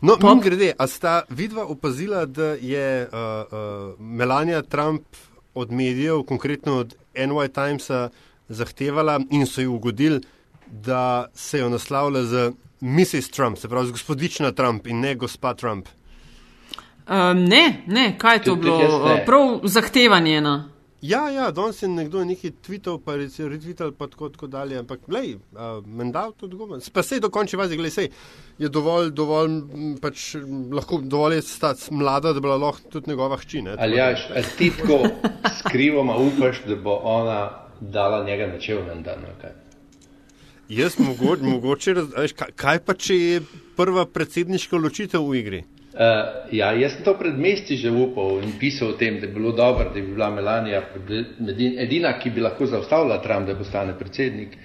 [0.00, 5.02] No, mi grede, a sta vidva opazila, da je uh, uh, Melania Trump
[5.54, 8.08] od medijev, konkretno od NY Timesa,
[8.48, 10.20] zahtevala in so ji ugodili,
[10.66, 13.30] da se jo naslavlja z Mrs.
[13.30, 15.88] Trump, se pravi z gospodična Trump in ne gospa Trump.
[17.08, 19.18] Um, ne, ne, kaj je to bilo?
[19.26, 20.40] Prav zahtevanje.
[20.40, 20.75] No.
[21.06, 24.78] Ja, ja, danes je nekdo nekaj tvitev, pa recimo retvital, pa tako, tako dalje.
[24.78, 26.80] Ampak, glej, uh, menda to odgovor.
[26.92, 28.08] Pa sej do končne vazi, glej, sej
[28.58, 29.60] je dovolj, dovolj,
[30.02, 30.32] pač
[30.72, 33.62] lahko dovolj je stati mlada, da bi lahko tudi njegova hči.
[33.78, 34.08] Ali ja,
[34.58, 35.04] ti tako
[35.60, 37.38] skrivoma upaš, da bo ona
[37.80, 39.22] dala njega na čevljen dan?
[39.36, 39.54] Okay.
[40.68, 43.40] Jaz mogoče, mogoče veš, kaj, kaj pa če je
[43.76, 45.64] prva predsedniška ločitev v igri?
[45.96, 46.02] Uh,
[46.52, 49.52] ja, jaz sem to pred meseci že upal in pisal o tem, da bi bilo
[49.56, 50.82] dobro, da bi bila Melanija
[51.80, 54.58] edina, ki bi lahko zaustavila Trump, da postane predsednik.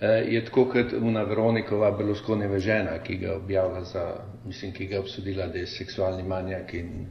[0.00, 4.04] Uh, je tako kot Una Veronikova Berlusconijeva žena, ki ga objavlja za,
[4.46, 7.06] mislim, ki ga je obsodila, da je seksualni manjak in,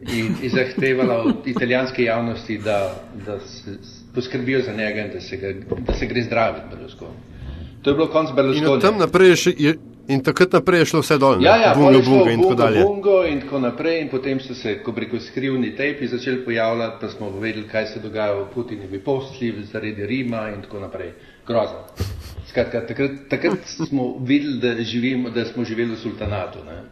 [0.00, 2.94] in, in zahtevala od italijanske javnosti, da,
[3.26, 3.76] da se
[4.14, 5.52] poskrbijo za njega in da se, ga,
[5.86, 7.18] da se gre zdraviti Berlusconi.
[7.82, 8.96] To je bilo konc Berlusconija.
[9.58, 12.82] In takrat naprej je šlo vse dol, ja, ja, bungo, bungo in tako dalje.
[12.84, 17.08] Bungo in tako naprej in potem so se, ko preko skrivni tepi začeli pojavljati, pa
[17.08, 21.12] smo vedeli, kaj se dogaja v Putinovi posli, zaradi Rima in tako naprej.
[21.46, 21.84] Grozno.
[22.48, 26.64] Skratka, takrat, takrat smo videli, da, živimo, da smo živeli v sultanatu.
[26.64, 26.82] Ne?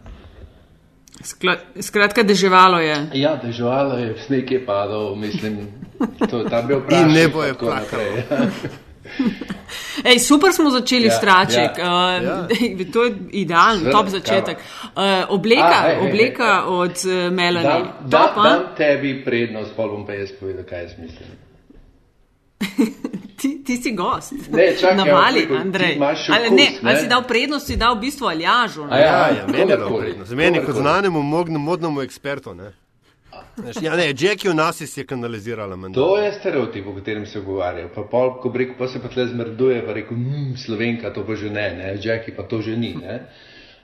[1.80, 2.96] Skratka, deževalo je.
[3.14, 5.66] Ja, deževalo je, sneg je padal, mislim,
[6.30, 7.02] to je ta bil pravi.
[7.02, 8.00] In nebo je plakal.
[10.10, 11.78] Ej, super smo začeli ja, straček.
[11.78, 12.86] Ja, uh, ja.
[12.92, 14.58] To je idealen, top začetek.
[14.58, 16.68] Uh, obleka, A, hej, obleka hej, hej.
[16.68, 17.84] od uh, Melanie.
[18.00, 21.28] Da, da, da tebi prednost, pa bom pa jaz povedal, kaj jaz mislim.
[23.40, 24.32] ti, ti si gost.
[24.50, 25.98] Ne, čakaj, na mali, Andrej.
[26.28, 26.90] Ali, ne, ne?
[26.90, 28.86] ali si dal prednost, si dal v bistvu aljažu.
[28.90, 30.32] Ja, ja, ja, meni je dal prednost.
[30.32, 31.22] Meni kot znanemu,
[31.58, 32.54] modnemu ekspertu.
[32.54, 32.72] Ne?
[33.82, 35.76] Ja, ne, Jackie v nas je kanalizirala.
[35.76, 36.00] Menda.
[36.00, 37.88] To je stereotip, o katerem se govarja.
[37.92, 41.36] Pa, pol, ko rekel, pa se pa tle zmrduje, pa rekel, mmm, slovenka, to pa
[41.36, 42.94] že ne, ne, Jackie pa to že ni.
[42.96, 43.28] Ne.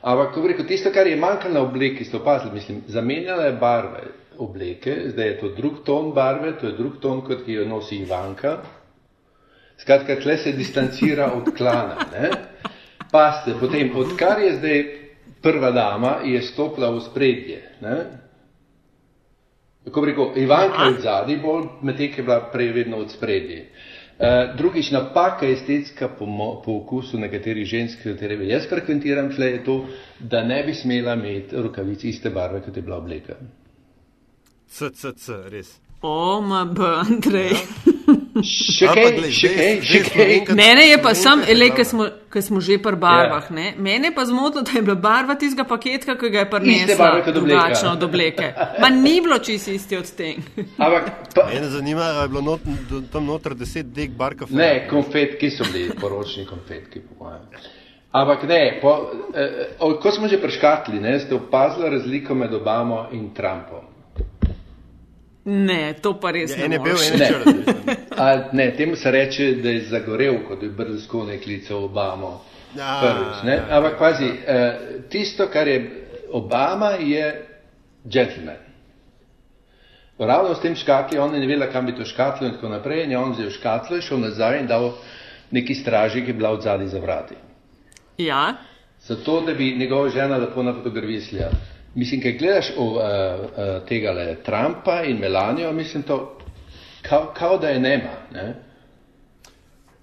[0.00, 4.02] Ampak, ko rekel, tisto, kar je manjkalo na obleki, ste opazili, mislim, zamenjala je barve
[4.38, 8.00] obleke, zdaj je to drug ton barve, to je drug ton, kot ki jo nosi
[8.06, 8.62] Ivanka.
[9.78, 12.08] Skratka, tle se distancira od klana.
[12.12, 12.30] Ne.
[13.12, 14.80] Paste, potem, odkar je zdaj
[15.42, 17.60] prva dama, je stopila v spredje.
[17.82, 18.27] Ne.
[19.88, 23.62] Tako bi rekel, Ivanka je zadnji bolj, medtem je bila prej vedno od spredi.
[24.18, 26.26] Uh, drugič, napaka estetska po,
[26.64, 29.86] po okusu nekaterih žensk, katere jaz frekventiram, je to,
[30.20, 33.38] da ne bi smela imeti rokavic iste barve, kot je bila obleka.
[34.68, 35.78] CCC, res.
[36.02, 37.52] O, ma b, Andrej.
[37.52, 38.14] Ja.
[38.44, 40.56] Še kaj, še kaj, še kaj.
[40.58, 42.06] Mene je pa sam, le, ker smo,
[42.44, 43.72] smo že pri barvah, ja.
[43.78, 48.06] mene pa zmotilo, da je bila barva tistega paketka, ki ga je prinesla drugačno od
[48.08, 48.52] obleke.
[48.82, 50.42] Ma ni bilo čisto isti od tega.
[50.78, 52.70] Mene zanima, ali je bilo not,
[53.12, 54.48] tam noter deset dek barka.
[54.50, 57.44] Ne, konfetki so bili, poročni konfetki, po mojem.
[58.12, 58.94] Ampak ne, po,
[59.36, 63.87] eh, ko smo že preškatli, ne, ste opazili razliko med Obamo in Trumpom.
[65.48, 66.76] Ne, to pa res ja, ne.
[66.76, 68.48] Ne, ne, ne.
[68.52, 72.44] ne, temu se reče, da je zagorel, kot je Brlskone klical Obamo.
[72.76, 74.78] Ja, prvič, ja, Ampak pazi, eh,
[75.08, 75.78] tisto, kar je
[76.32, 77.46] Obama, je
[78.04, 78.60] gentleman.
[80.18, 83.04] Ravno s tem škatli, on je ne vedela, kam bi to škatlo in tako naprej,
[83.04, 84.90] in je on vzel škatlo, šel nazaj in dal
[85.50, 87.34] neki straži, ki je bila od zadaj za vrati.
[88.18, 88.54] Ja.
[89.00, 91.77] Zato, da bi njegova žena lepo na fotografiji slijala.
[91.94, 93.00] Mislim, kaj gledaš uh, uh,
[93.88, 96.38] tega le Trumpa in Melanijo, mislim to,
[97.02, 98.14] kao, kao da je nema.
[98.32, 98.54] Ne?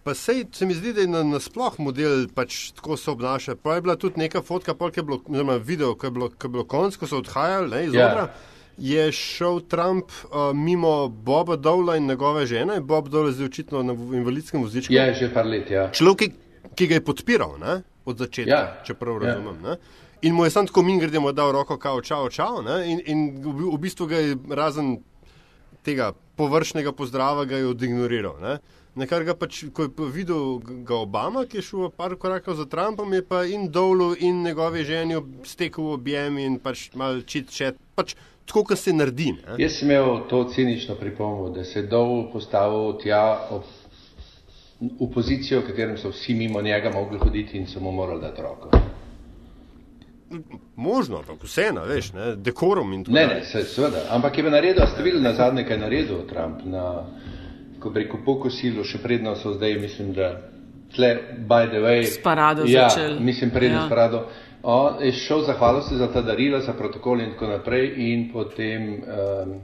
[0.03, 3.55] Pa sej, se mi zdi, da je na, nasploh model pač tako se obnaša.
[3.55, 6.49] Pa je bila tudi neka fotka, ki je bilo, oziroma video, ki je bilo, je
[6.49, 8.09] bilo konc, ko so odhajali ne, iz ja.
[8.11, 8.27] odra.
[8.77, 13.83] Je šel Trump uh, mimo Boba Dowla in njegove žene, Bob Dowl je zdaj očitno
[13.83, 14.93] na invalidskem vozičku.
[14.93, 15.87] Ja, že par let, ja.
[15.91, 16.29] Človek, ki,
[16.75, 18.81] ki ga je podpiral, ne, od začetka, ja.
[18.85, 19.31] če prav ja.
[19.31, 19.77] razumem.
[20.25, 22.63] In mu je samo tako min, gremo dal roko, kao, čau, čau.
[22.65, 24.97] In, in v, bistvu ga je razen
[25.85, 28.39] tega površnega pozdrava odignoriral.
[28.41, 28.57] Ne?
[28.95, 30.57] Nekar ga pač, ko je videl
[30.87, 34.85] ga Obama, ki je šel par korakov za Trumpom, je pa in dolu in njegovi
[34.87, 37.77] ženi stekel v objem in pač mal čit čet.
[37.95, 39.31] Pač, Tako, kot se naredi.
[39.33, 39.55] Ne?
[39.57, 43.65] Jaz sem imel to cinično pripombo, da se je dol postavil tja ob,
[44.79, 48.45] v pozicijo, v katerem so vsi mimo njega mogli hoditi in so mu morali dati
[48.45, 48.69] roko.
[50.75, 53.41] Možno, ampak vseeno, veš, ne, dekorom in tako naprej.
[53.53, 54.01] Ne, ne, seveda.
[54.09, 57.03] Ampak je bil naredil, ste videli na zadnje, kaj je naredil Trump, na,
[57.79, 60.31] ko bi rekel, pokosilo, še predno so zdaj, mislim, da
[60.95, 61.11] tle,
[61.47, 62.03] by the way.
[62.09, 63.19] S parado ja, začel.
[63.19, 63.85] Mislim, predno ja.
[63.85, 64.25] s parado.
[64.63, 68.93] On je šel zahvaliti se za ta darila, za protokol in tako naprej, in potem
[68.93, 69.55] um,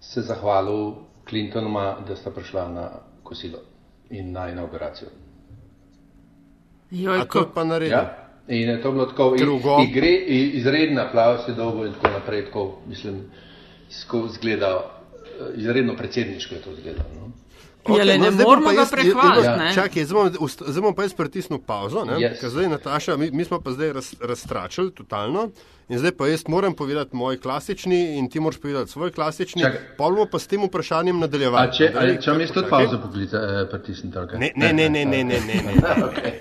[0.00, 0.94] se zahvalil
[1.28, 2.88] Clintonoma, da sta prišla na
[3.22, 3.58] kosilo
[4.10, 5.10] in na inauguracijo.
[6.90, 7.94] Joj, Kako pa narediti?
[7.94, 8.19] Ja.
[8.50, 9.76] In je to bilo tako, Drugo.
[9.88, 10.10] igre,
[10.58, 13.20] izredna aplauz je dolgo in tako naprej, tako mislim,
[14.28, 15.00] zgleda,
[15.56, 17.08] izredno predsedniško je to izgledalo.
[17.14, 17.30] No?
[17.84, 19.74] Okay, ja, le, ne zdaj bom moramo ga prehvaliti, ne?
[19.74, 22.18] Čakaj, zdaj bom, zdaj bom pa jaz pritisnil pauzo, ne?
[22.20, 22.40] Yes.
[22.40, 25.50] ker zdaj Nataša, mi, mi smo pa zdaj raz, raztračili totalno
[25.90, 29.80] in zdaj pa jaz moram povedati moj klasični in ti moraš povedati svoj klasični, Čakaj.
[29.98, 31.72] pa bomo pa s tem vprašanjem A nadaljevali.
[31.72, 34.18] če, ali, če mi tudi pauzo poklica, eh, pritisnite?
[34.18, 34.38] Okay.
[34.38, 35.72] Ne, ne, ne, ne, ne, ne, ne, ne.
[36.06, 36.32] okay,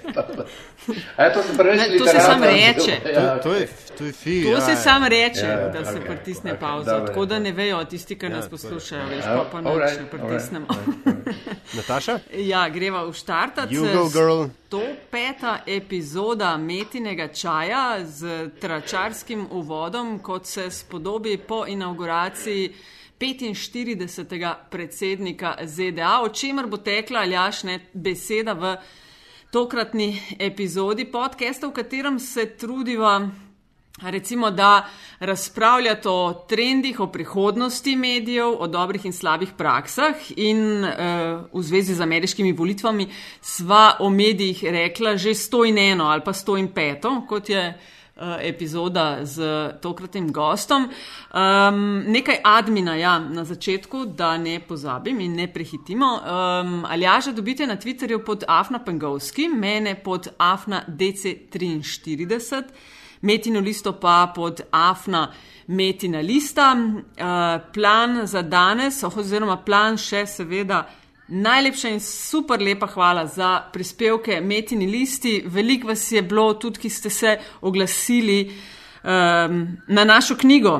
[1.17, 2.93] A to se preveč Ne, to se samo reče.
[3.13, 3.67] Ja, To je,
[3.97, 4.43] to je fi.
[4.43, 4.75] To ja, se ja.
[4.77, 6.91] sam reče, Ja, da se okej, pritisne okej, pauza.
[6.91, 9.61] dobro, Tako da ne vejo tisti, ki nas to je- poslušajo, veš, Ja, pa pa
[9.61, 10.67] noč alright, ne pritisnemo.
[11.77, 12.19] Nataša?
[12.33, 13.69] Ja, greva v štartat.
[13.69, 14.43] You go, girl.
[14.69, 22.74] To peta epizoda metinega čaja z tračarskim uvodom, kot se spodobi po inauguraciji
[23.19, 24.56] 45.
[24.69, 28.77] predsednika ZDA, o čemer bo tekla aljašne beseda v
[29.51, 33.30] tokratni epizodi podcasta, v katerem se trudiva.
[34.01, 34.88] Recimo, da
[35.19, 40.94] razpravljate o trendih, o prihodnosti medijev, o dobrih in slabih praksah, in uh,
[41.51, 43.09] v zvezi z ameriškimi volitvami
[43.42, 47.68] sva o medijih rekla že sto in eno ali pa sto in peto, kot je
[47.68, 47.98] uh,
[48.42, 49.42] epizoda z
[49.81, 50.89] tokratnim gostom.
[51.33, 56.06] Um, nekaj admina ja, na začetku, da ne pozabim in ne prehitimo.
[56.06, 62.63] Um, Aljaža dobite na Twitterju pod Afna Pengovski, mene pod Afna DC43.
[63.21, 65.31] Metino listo pa pod Afna
[65.68, 66.75] Metina lista.
[66.75, 70.86] Uh, plan za danes, oziroma plan še seveda.
[71.31, 75.43] Najlepša in super lepa hvala za prispevke Metini listi.
[75.45, 78.51] Veliko vas je bilo tudi, ki ste se oglasili
[79.03, 80.79] um, na našo knjigo,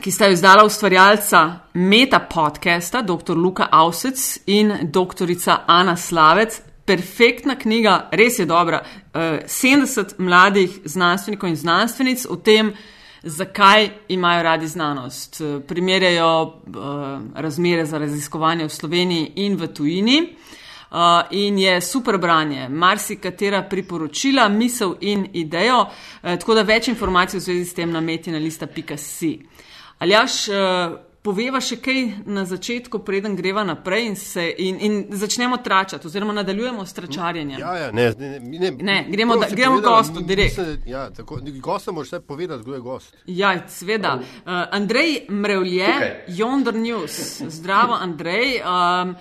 [0.00, 3.36] ki sta jo izdala ustvarjalca Meta podcasta, dr.
[3.36, 5.32] Luka Avsec in dr.
[5.66, 6.60] Ana Slavec.
[6.84, 8.82] Perfektna knjiga, res je dobra.
[9.14, 12.74] Uh, 70 mladih znanstvenikov in znanstvenic o tem,
[13.22, 15.40] zakaj imajo radi znanost.
[15.68, 16.52] Primerjajo uh,
[17.34, 20.36] razmere za raziskovanje v Sloveniji in v tujini.
[20.92, 20.98] Uh,
[21.30, 27.42] in je super branje, marsikatera priporočila, misel in idejo, uh, tako da več informacij v
[27.42, 29.38] zvezi s tem na metina.si.
[29.98, 35.56] Aljaš, uh, poveva še kaj na začetku, preden greva naprej in, se, in, in začnemo
[35.58, 37.60] tračati, oziroma nadaljujemo s tračarjenjem.
[37.60, 40.58] Ja, ja, ne, ne, ne, ne, gremo da- gremo povedala, gostu direkt.
[40.58, 43.14] nisem- Ja, tako, gosta moraš vse povedati, kdo je gost.
[43.26, 44.14] Ja, seveda.
[44.14, 45.86] Uh, Andrej Mrevlje.
[46.28, 47.40] Yonder News.
[47.40, 48.60] Zdravo, Andrej.
[48.60, 49.14] Um,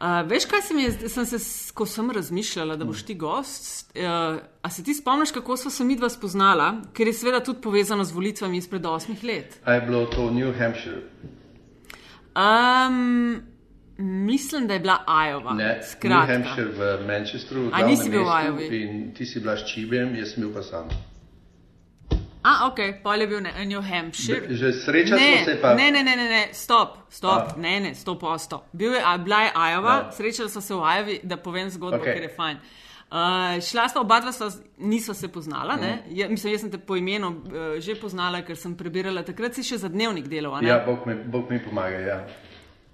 [0.00, 1.38] uh, veš, kaj sem, je, sem se,
[1.74, 3.90] ko sem razmišljala, da boš ti gost?
[3.96, 7.60] Uh, a se ti spomniš, kako smo se mi dva spoznala, ker je seveda tudi
[7.60, 9.60] povezano z volitvami izpred osmih let?
[9.64, 11.02] A je bilo to v New Hampshire?
[12.38, 13.42] Um,
[13.98, 15.54] mislim, da je bila Iowa.
[15.54, 16.32] Ne, New Skratka.
[16.32, 17.70] Hampshire v Manchesteru.
[17.72, 18.72] A nisi bil v?
[18.82, 20.88] In ti si bila s Čibijem, jaz sem bil pa sam.
[22.40, 24.46] A, ok, pol je bil ne, New Hampshire.
[24.48, 25.74] Že srečali smo Ne, se pa.
[25.74, 27.56] ne, ne, ne, ne, ne, stop, stop, A.
[27.56, 28.62] ne, ne, sto posto.
[28.72, 30.12] Bil je, bila je Iowa, Ja.
[30.12, 32.14] srečala sva se v Iowa, da povem zgodbo, Okej.
[32.14, 32.56] ker je fajn.
[33.08, 33.16] Uh,
[33.60, 34.48] šla sta oba dva, sva,
[34.78, 35.76] nisva se poznala.
[35.76, 35.98] Mm.
[36.10, 37.40] Ja, mislim, jaz sem te po imenu uh,
[37.78, 39.22] že poznala, ker sem prebirala.
[39.22, 40.60] Takrat si še za dnevnik delal.
[40.62, 41.98] Ja, Bog mi, Bog mi pomaga.
[41.98, 42.18] Ja.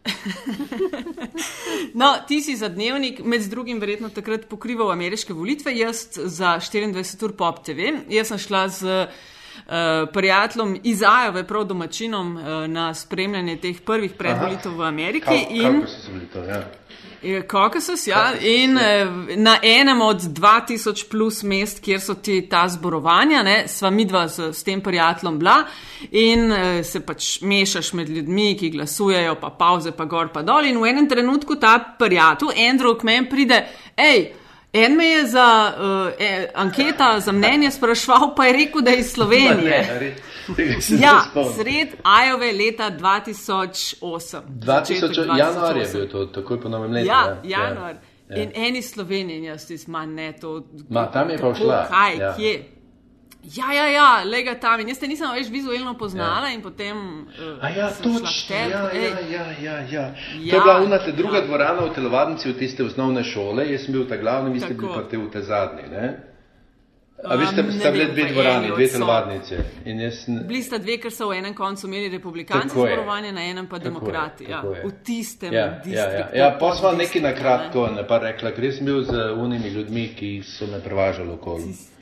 [1.95, 7.25] No, ti si za dnevnik, med drugim, verjetno takrat pokrival ameriške volitve, jaz za 24
[7.25, 7.79] ur pop TV.
[8.09, 9.23] Jaz sem šla z uh,
[10.13, 15.25] prijateljem iz Ajove, prav domačinom, uh, na spremljanje teh prvih predvolitev v Ameriki.
[15.25, 15.83] Kako, in,
[16.33, 16.45] to?
[16.45, 16.65] Ja.
[17.49, 19.01] Kaukasus, ja, Kaukasus, in ja.
[19.01, 24.27] eh, na enem od 2000 plus mest, kjer so ti ta zborovanja, ne, sva midva
[24.29, 25.57] s, s tem prijateljem bila
[26.11, 30.69] in eh, se pač mešaš med ljudmi, ki glasujejo, pa pauze, pa gor, pa dol.
[30.69, 33.65] In v enem trenutku ta prijatelj, Andrew, k meni pride,
[33.97, 34.27] hej.
[34.75, 38.99] En me je za uh, eh, anketa, za mnenje sprašval, pa je rekel, da je
[38.99, 39.99] iz Slovenije.
[40.01, 40.17] Ne,
[41.05, 44.41] Ja, ne sred Ajove leta 2008.
[44.49, 45.93] 2000, začetek januar je 2008.
[45.93, 47.07] bil to, takoj po novem letu.
[47.07, 47.95] Ja, januar.
[48.29, 48.43] Ja.
[48.43, 50.63] In eni Sloveniji, in jaz ti manj ne to.
[50.89, 52.35] Ma, tam je pa šla, Kaj, ja.
[52.37, 52.63] kje?
[53.45, 54.81] Ja, ja, ja, lega tam.
[54.81, 56.55] In jaz te nisem več vizualno poznala ja.
[56.57, 56.97] in potem.
[57.29, 58.57] Uh, A ja, točno.
[58.57, 59.11] Ja, ej.
[59.11, 60.05] ja, ja, ja, ja.
[60.15, 61.47] To Ja, je bila unata druga ja.
[61.47, 64.95] dvorana v telovadnici v tiste osnovne šole, jaz sem bil ta glavni, vi ste bili
[64.95, 66.15] pa te v te zadnji, ne?
[67.25, 69.65] A vi ste, vem, dve dvorani, dve.
[69.85, 72.81] In jaz Bili sta dve, ker so v enem koncu imeli republikanci je.
[72.85, 74.45] zborovanje, na enem pa Tako je, demokrati.
[74.45, 74.83] Ja, tako je.
[74.85, 75.81] v tistem ja, ja, ja.
[75.85, 76.37] distriktu.
[76.37, 80.09] ja pa sva nekaj na kratko, ne pa rekla, ker sem bil z unimi ljudmi,
[80.19, 81.94] ki so me prevažali okoli.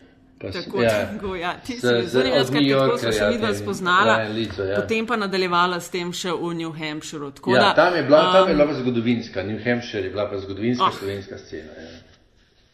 [0.50, 1.06] Tako, ja.
[1.12, 1.54] tako, ja.
[1.66, 4.80] Ti si zunaj, kako smo se midva spoznala, lico, ja.
[4.80, 7.32] potem pa nadaljevala s tem še v New Hampshireu.
[7.46, 10.30] Ja, da, tam, je bila, um, tam je bila pa zgodovinska, New Hampshire je bila
[10.30, 10.98] pa zgodovinska oh.
[10.98, 11.72] slovenska scena.
[11.78, 12.02] Ja.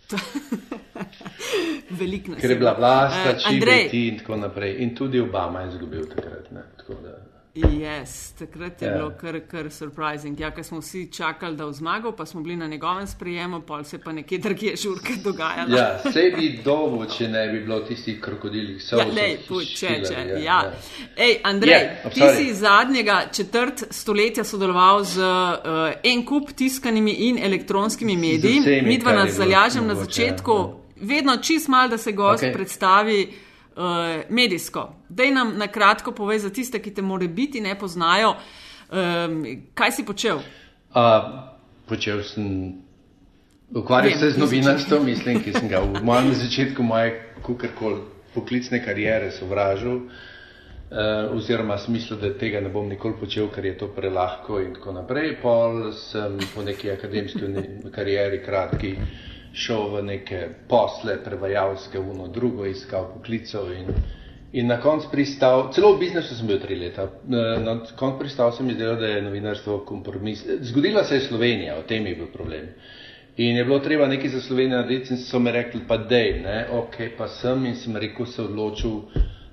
[2.00, 2.40] Veliko nas je.
[2.40, 4.76] Ker je bila vlast, uh, Čibeti in tako naprej.
[4.78, 6.50] In tudi Obama je izgubil takrat.
[6.50, 7.27] Ne, tako da.
[7.54, 8.92] Yes, takrat je yeah.
[8.92, 8.98] Ja.
[8.98, 10.40] bilo kar, kar surprising.
[10.40, 13.84] Ja, ker smo vsi čakali, da bo zmagal, pa smo bili na njegovem sprejemu, pa
[13.84, 15.76] se pa nekje drugje žurke dogajalo.
[15.76, 18.84] Ja, se bi dovo, če ne bi bilo tistih krokodilih.
[18.92, 20.14] Ja, ne, če, če.
[20.14, 20.38] Ja, ja.
[20.38, 20.60] Ja.
[21.16, 27.16] Ej, Andrej, yeah, oh, ti si zadnjega četrt stoletja sodeloval z uh, en kup tiskanimi
[27.30, 28.82] in elektronskimi mediji.
[28.82, 31.06] Mi dva nas zalažem na začetku, ja.
[31.06, 32.52] vedno čist mal, da se gost okay.
[32.52, 33.47] predstavi
[33.78, 34.92] uh, medijsko.
[35.08, 38.34] Dej nam na kratko povej za tiste, ki te more biti ne poznajo,
[38.90, 39.44] um,
[39.74, 40.42] kaj si počel?
[40.94, 41.30] Uh,
[41.88, 42.74] počel sem,
[43.70, 48.02] ukvarjal se z novinarstvom, mislim, ki sem ga v mojem začetku moje kukorkoli
[48.34, 50.08] poklicne karijere sovražil.
[50.88, 54.94] Uh, oziroma, smislu, da tega ne bom nikoli počel, ker je to prelahko, in tako
[54.96, 55.34] naprej.
[55.42, 57.50] Pol sem po neki akademski
[57.92, 63.90] karieri, kratki, uh, šel v neke posle, prevajalske, uno, drugo, iskal poklicov in,
[64.52, 68.70] in na koncu pristal, celo v biznesu sem bil tri leta, na koncu pristal sem
[68.70, 70.44] izdelal, da je novinarstvo kompromis.
[70.60, 72.72] Zgodila se je Slovenija, o tem je bil problem.
[73.38, 76.66] In je bilo treba nekaj za Slovenijo narediti in so mi rekli, pa dej, ne,
[76.74, 79.02] ok, pa sem in sem rekel, se odločil,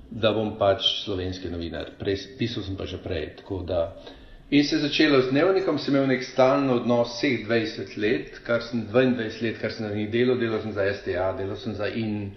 [0.09, 1.91] da bom pač slovenski novinar.
[1.99, 3.95] Prej, pisal sem pa že prej, tako da.
[4.49, 8.61] In se je začelo z dnevnikom, sem imel nek stalen odnos vseh 20 let, kar
[8.61, 11.87] sem 22 let, kar sem na njih delal, delal sem za STA, delal sem za
[11.89, 12.27] IN,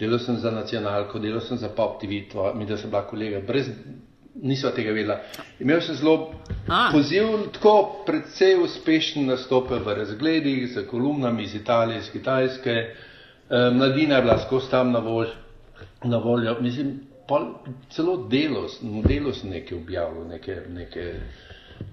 [0.00, 3.38] delal sem za nacionalko, delal sem za Pop TV, to, mi da sem bila kolega,
[3.46, 3.70] brez,
[4.42, 5.20] nisva tega vedela.
[5.62, 6.32] Imel sem zelo
[6.66, 7.76] poziv, tako
[8.10, 12.76] predvsej uspešen nastope v razgledih, z kolumnami iz Italije, iz Kitajske,
[13.78, 15.30] mladina je bila skozi tam na, volj,
[16.10, 16.96] na voljo, mislim,
[17.28, 17.52] pol,
[17.94, 18.66] celo delo,
[19.06, 21.06] delo sem nekaj objavil, neke, neke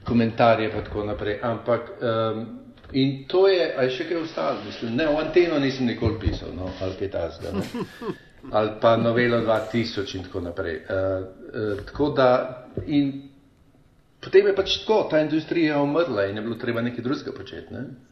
[0.05, 1.39] komentarje in tako naprej.
[1.43, 2.45] Ampak um,
[2.91, 6.49] in to je, a je še kaj ostalo, mislim, ne, o anteno nisem nikoli pisal,
[6.55, 7.63] no, ali kaj tasga, no.
[8.57, 10.81] ali pa novelo 2000 in tako naprej.
[10.89, 12.29] Uh, uh, tako da
[12.87, 13.29] in
[14.19, 17.73] potem je pač tako, ta industrija je umrla in je bilo treba nekaj drugega početi,
[17.73, 18.08] ne.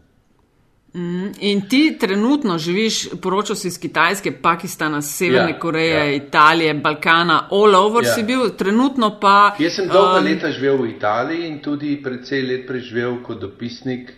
[0.94, 6.16] Mm, in ti trenutno živiš, poročal si iz Kitajske, Pakistana, Severne ja, Koreje, ja.
[6.16, 8.14] Italije, Balkana, all over ja.
[8.14, 9.56] si bil, trenutno pa.
[9.60, 14.14] Jaz sem dolga um, leta živel v Italiji in tudi precej let preživel kot dopisnik,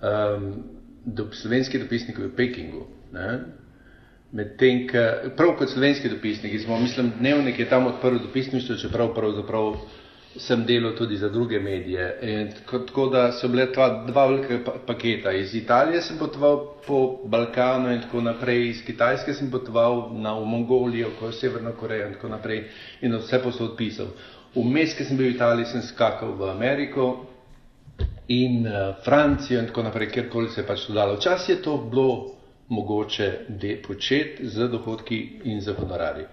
[0.00, 0.52] um,
[1.04, 2.86] do, slovenski dopisnik v Pekingu.
[4.32, 4.86] Medtem,
[5.36, 9.72] prav kot slovenski dopisnik, smo, mislim, dnevnik je tam odprl dopisništvo, čeprav pravzaprav.
[9.72, 9.99] Prav
[10.36, 12.18] sem delal tudi za druge medije.
[12.22, 15.32] In tako da so bile dva, dva velike paketa.
[15.32, 16.56] Iz Italije sem potoval
[16.86, 22.06] po Balkanu in tako naprej, iz Kitajske sem potoval na Mongolijo, ko je Severna Koreja
[22.06, 22.64] in tako naprej
[23.00, 24.06] in vse posod pisal.
[24.54, 27.26] Vmes, ki sem bil v Italiji, sem skakal v Ameriko
[28.28, 31.16] in uh, Francijo in tako naprej, kjerkoli se je pač dalo.
[31.18, 32.34] Včasih je to bilo
[32.68, 33.46] mogoče
[33.86, 36.24] početi z dohodki in z honorarji.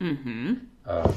[0.00, 0.54] Mm -hmm.
[0.86, 1.10] uh,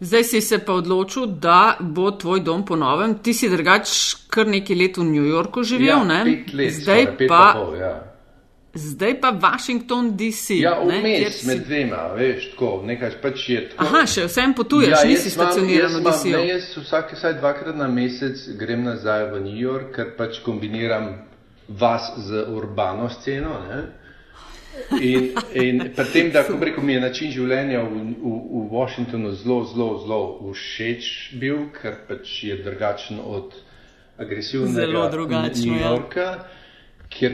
[0.00, 3.16] Zdaj si se pa odločil, da bo tvoj dom ponovem.
[3.18, 3.90] Ti si drugač
[4.30, 6.20] kar nekaj let v New Yorku živel, ja, ne?
[6.54, 7.94] Let, zdaj, skoraj, pa, pol, ja.
[8.74, 10.60] zdaj pa Washington, D.C.
[10.62, 13.88] Ja, vmes med dvema, veš, tako, nekaj pač je tako.
[13.88, 16.30] Aha, še vsem potuješ, ja, nisi stacioniran v D.C.
[16.30, 21.16] Ne, jaz vsake saj dvakrat na mesec grem nazaj v New York, ker pač kombiniram
[21.68, 23.82] vas z urbano sceno, ne?
[25.00, 29.64] In, in pri tem, da rekel, mi je način življenja v, v, v Washingtonu zelo,
[29.68, 31.10] zelo, zelo všeč
[31.40, 33.56] bil, ker pač je drugačen od
[34.18, 35.10] agresivnega
[35.64, 35.90] New ja.
[35.90, 36.28] Yorka.
[36.38, 36.46] Ja.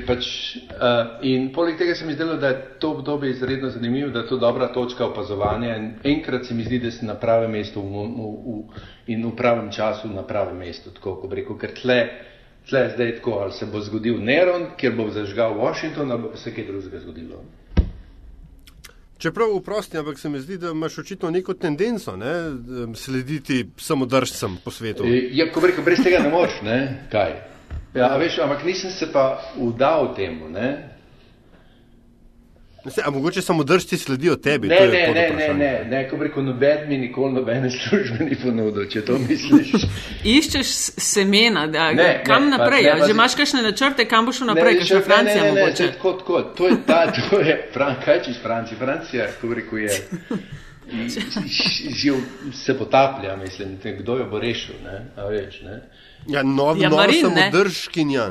[0.07, 0.27] Pač,
[0.71, 4.29] uh, in poleg tega se mi zdelo, da je to obdobje izredno zanimivo, da je
[4.31, 5.77] to dobra točka opazovanja.
[5.77, 9.35] In enkrat se mi zdi, da si na pravem mestu v, v, v, in v
[9.37, 11.99] pravem času na pravem mestu, tako kot rekel, ker tle
[12.69, 16.55] tle zdaj tako, ali se bo zgodil Neron, kjer bo zažgal Washington, ali bo se
[16.55, 17.45] kaj drugega zgodilo.
[19.19, 22.35] Čeprav vprosti, ampak se mi zdi, da imaš očitno neko tendenco ne,
[22.95, 25.05] slediti samodržcem po svetu.
[25.07, 27.07] E, ja, ko rekel, brez tega ne moreš, ne?
[27.13, 27.33] kaj.
[27.95, 30.94] Ja, veš, ampak nisem se pa vdal temu, ne?
[33.05, 34.69] A mogoče samo držci sledijo tebi?
[34.69, 38.85] Ne, ne, ne, ne, ne, ne, ko reko, noben mi nikoli nobene službe ni ponudil,
[38.93, 39.87] če to misliš.
[40.25, 42.91] Iščeš semena, da ne, kam ne, naprej?
[42.91, 45.83] Pa, ne, že imaš kakšne načrte, kam boš šel naprej, kakšna Francija ne, ne, mogoče?
[45.83, 47.01] Ne, ne, tako, tako, to je ta,
[47.31, 48.79] to je, Fran, kaj češ Francija?
[48.79, 50.01] Francija, ko reko, je,
[52.03, 52.13] že
[52.53, 55.81] se potaplja, mislim, kdo jo bo rešil, ne, a veš, ne.
[56.27, 58.23] Ja, novi ja, marin, samodržkinja.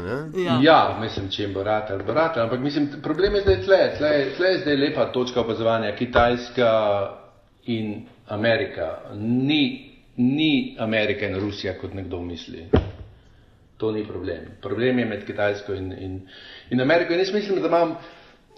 [0.45, 0.59] Ja.
[0.61, 3.81] ja, mislim, če jim bo rad ali bo rad, ampak mislim, problem je zdaj tle,
[3.97, 6.71] tle, tle je zdaj lepa točka opazovanja, Kitajska
[7.65, 8.97] in Amerika.
[9.19, 12.65] Ni, ni Amerika in Rusija, kot nekdo misli.
[13.77, 14.57] To ni problem.
[14.61, 16.19] Problem je med Kitajsko in, in,
[16.69, 17.13] in Ameriko.
[17.13, 17.95] In jaz mislim, da imam,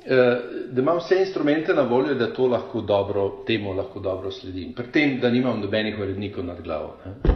[0.05, 0.37] eh,
[0.71, 4.73] da imam vse instrumente na voljo, da to lahko dobro, temu lahko dobro sledim.
[4.73, 6.95] Pri tem, da nimam nobenih urednikov nad glavo.
[7.05, 7.35] Ne?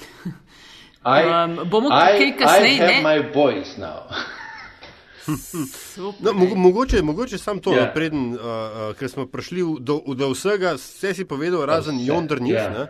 [1.04, 2.74] I, um, bomo kaj kasneje.
[2.74, 3.02] I have ne?
[3.02, 4.04] my voice now.
[6.20, 7.86] no, mo mogoče, mogoče sam to, yeah.
[7.86, 7.92] Ja.
[7.94, 12.58] preden, uh, uh, ker smo prišli do, do vsega, vse si povedal, razen Yonder News.
[12.58, 12.78] Yeah.
[12.78, 12.88] Ja.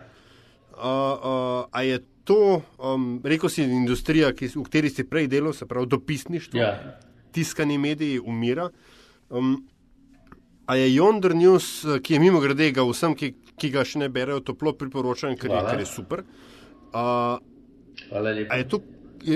[0.72, 5.52] Uh, uh, a je to, um, rekel si, industrija, ki, v kateri si prej delal,
[5.52, 6.80] se pravi dopisništvo, yeah.
[6.86, 6.96] Ja.
[7.32, 8.70] tiskani mediji, umira.
[9.30, 9.68] Um,
[10.66, 14.08] a je Yonder News, ki je mimo grede ga vsem, ki, ki ga še ne
[14.08, 16.24] berejo, toplo priporočam, ker, ker je super.
[16.90, 17.38] Uh,
[18.08, 18.54] Hvala lepa.
[18.54, 18.80] A je to,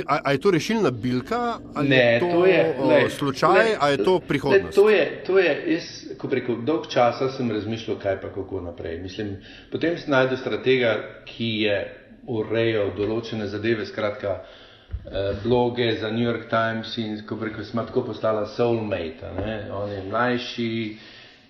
[0.06, 1.58] a, a je to rešilna bilka?
[1.82, 4.64] Ne, je to, to je le, slučaj, ali je to prihodnost?
[4.64, 8.60] Le, to je, to je, jaz, ko preko dolg časa sem razmišljal, kaj pa kako
[8.60, 8.98] naprej.
[9.02, 9.36] Mislim,
[9.72, 10.94] potem sem najdel stratega,
[11.28, 11.78] ki je
[12.26, 18.06] urejal določene zadeve, skratka, eh, bloge za New York Times in ko preko smo tako
[18.08, 19.58] postala soulmate, ne?
[19.72, 20.70] on je mlajši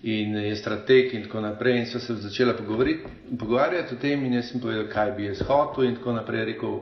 [0.03, 4.51] in je strateg in tako naprej in so se začela pogovarjati o tem in jaz
[4.51, 6.75] sem povedal, kaj bi jaz hotel in tako naprej rekel,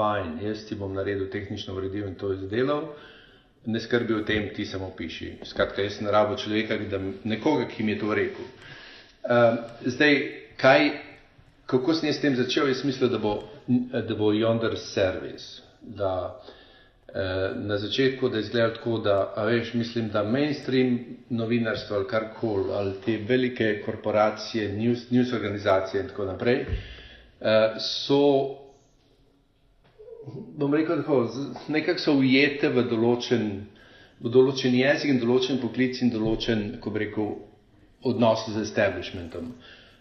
[0.00, 2.88] fajn, jaz ti bom naredil tehnično uredil in to izdelal,
[3.66, 5.34] ne skrbi o tem, ti samo piši.
[5.44, 8.46] Skratka, jaz sem rabo človeka, da nekoga, ki mi je to rekel.
[9.20, 10.16] Uh, zdaj,
[10.60, 10.86] kaj,
[11.68, 13.34] kako sem jaz s tem začel, jaz mislil, da bo,
[13.92, 19.18] da bo yonder service, da uh, na začetku, da izgleda tako, da,
[19.50, 20.96] veš, mislim, da mainstream
[21.28, 28.24] novinarstvo ali karkoli, ali te velike korporacije, news, news organizacije in tako naprej, uh, so
[30.26, 31.28] bom rekel tako,
[31.68, 33.44] nekako so ujete v določen,
[34.20, 37.30] v določen jezik in določen poklic in določen, ko bi rekel,
[38.04, 39.52] odnos z establishmentom.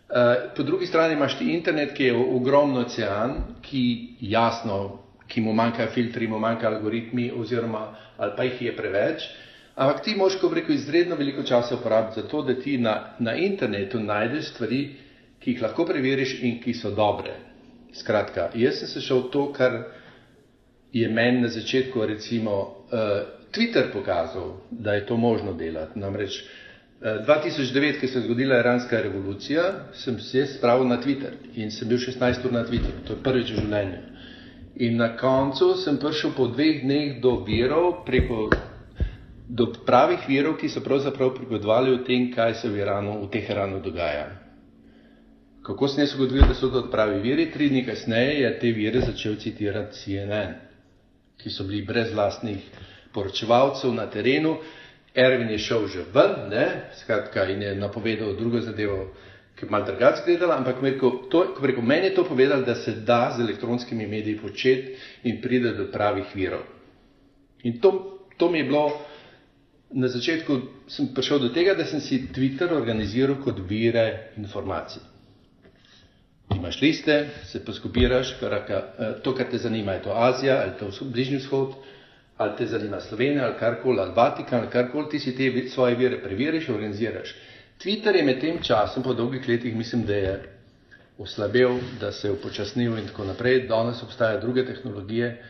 [0.10, 3.84] Uh, po drugi strani imaš ti internet, ki je ogromno ocean, ki
[4.32, 4.80] jasno,
[5.30, 7.84] ki mu manjkajo filtri, mu manjkajo algoritmi, oziroma
[8.18, 9.28] ali pa jih je preveč.
[9.80, 13.36] Ampak ti moš, ko rekel, izredno veliko časa uporabiti za to, da ti na, na
[13.38, 14.82] internetu najdeš stvari,
[15.40, 17.38] ki jih lahko preveriš in ki so dobre.
[17.96, 19.78] Skratka, jaz sem se šel to, kar
[20.94, 23.00] je meni na začetku recimo uh,
[23.52, 26.00] Twitter pokazal, da je to možno delati.
[26.00, 26.48] Namreč uh,
[27.28, 31.98] 2009, ko se je zgodila iranska revolucija, sem se spravil na Twitter in sem bil
[31.98, 34.02] 16 ur na Twitterju, to je prvič v življenju.
[34.80, 38.50] In na koncu sem prišel po dveh dneh do virov, preko,
[39.48, 43.82] do pravih virov, ki so pravzaprav pripovedovali o tem, kaj se v Iranu, v Teheranu
[43.84, 44.30] dogaja.
[45.68, 47.50] Kako sem jaz ugotovil, da so to pravi viri?
[47.52, 50.69] Tri dni kasneje je te vire začel citirati CNN
[51.40, 52.64] ki so bili brez vlastnih
[53.14, 54.58] poročevalcev na terenu.
[55.16, 56.66] Ervin je šel že ven, ne,
[57.00, 59.10] skratka, in je napovedal drugo zadevo,
[59.56, 62.92] ki je malo drugače gledala, ampak rekel, to, rekel, meni je to povedal, da se
[62.92, 66.62] da z elektronskimi mediji početi in pride do pravih virov.
[67.64, 67.92] In to,
[68.38, 68.86] to mi je bilo,
[69.92, 75.19] na začetku sem prišel do tega, da sem si Twitter organiziral kot vire informacij
[76.56, 81.06] imaš liste, se poskupiraš, karaka, eh, to, kar te zanima, je to Azija ali to
[81.06, 81.74] Bližnji vzhod,
[82.38, 86.22] ali te zanima Slovenija ali karkoli, ali Vatikan ali karkoli, ti si te svoje vire
[86.24, 87.36] preveriš, organiziraš.
[87.84, 90.44] Twitter je med tem časom, po dolgih letih, mislim, da je
[91.18, 93.68] oslabel, da se je upočasnil in tako naprej.
[93.68, 95.44] Danes obstajajo druge tehnologije,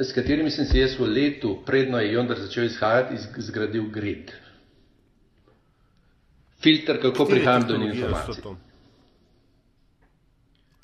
[0.00, 4.32] s katerimi sem se jaz v letu, predno je Jondar začel izhajati, zgradil grid.
[6.62, 8.42] Filter, kako prihajam do informacij.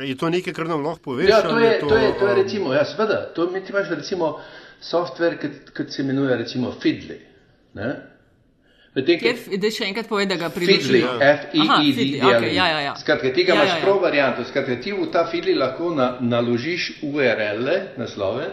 [0.00, 1.28] Je to nekaj, kar nam lahko poveš?
[1.28, 3.90] Ja, to je, to, to je, to je recimo, ja, seveda, to mi ti imaš
[3.90, 4.38] recimo
[4.80, 5.36] software,
[5.76, 7.18] ki se imenuje recimo Fidli.
[8.94, 10.88] Da še enkrat povej, da ga prideš.
[10.88, 12.18] Fidli, F-I-D-L-I.
[12.26, 12.94] Okay, ja, ja, ja.
[12.98, 13.84] Skratka, tega ja, imaš ja, ja.
[13.84, 14.46] prav varianto.
[14.48, 18.48] Skratka, ti v ta Fidli lahko na, naložiš URL-e, naslove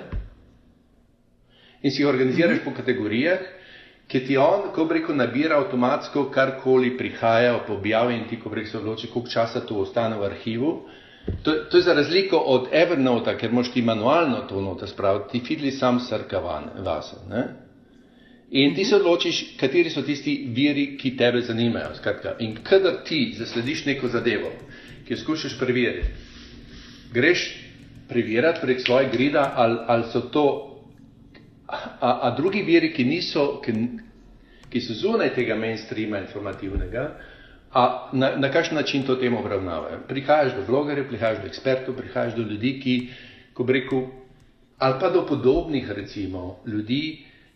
[1.81, 2.65] in si jih organiziraš mm -hmm.
[2.65, 3.39] po kategorijah,
[4.07, 8.77] ki ti on, ko rekel, nabira avtomatsko karkoli prihaja objavi in ti, ko rekel, se
[8.77, 10.89] odloči, koliko časa to ostane v arhivu.
[11.43, 15.45] To, to je za razliko od Evernote, ker moš ti manualno to noto spraviti, ti
[15.47, 17.15] fidli sam srkavan vase.
[17.29, 17.47] Ne?
[18.51, 21.95] In ti se odločiš, kateri so tisti viri, ki tebe zanimajo.
[21.97, 22.37] Skratka.
[22.39, 24.51] In kadar ti zaslediš neko zadevo,
[25.07, 26.07] ki jo skušaš preveriti,
[27.13, 27.43] greš
[28.07, 30.45] preverjati prek svoje grida, ali, ali so to,
[31.67, 33.73] a, a drugi viri, ki, niso, ki,
[34.69, 37.09] ki so zunaj tega mainstreama informativnega,
[37.77, 39.99] A na, na kakšen način to temo obravnavajo?
[40.07, 42.95] Prihajaš do blogerjev, prihajaš do ekspertov, prihajaš do ljudi, ki,
[43.53, 44.07] ko bi rekel,
[44.77, 47.01] ali pa do podobnih, recimo, ljudi,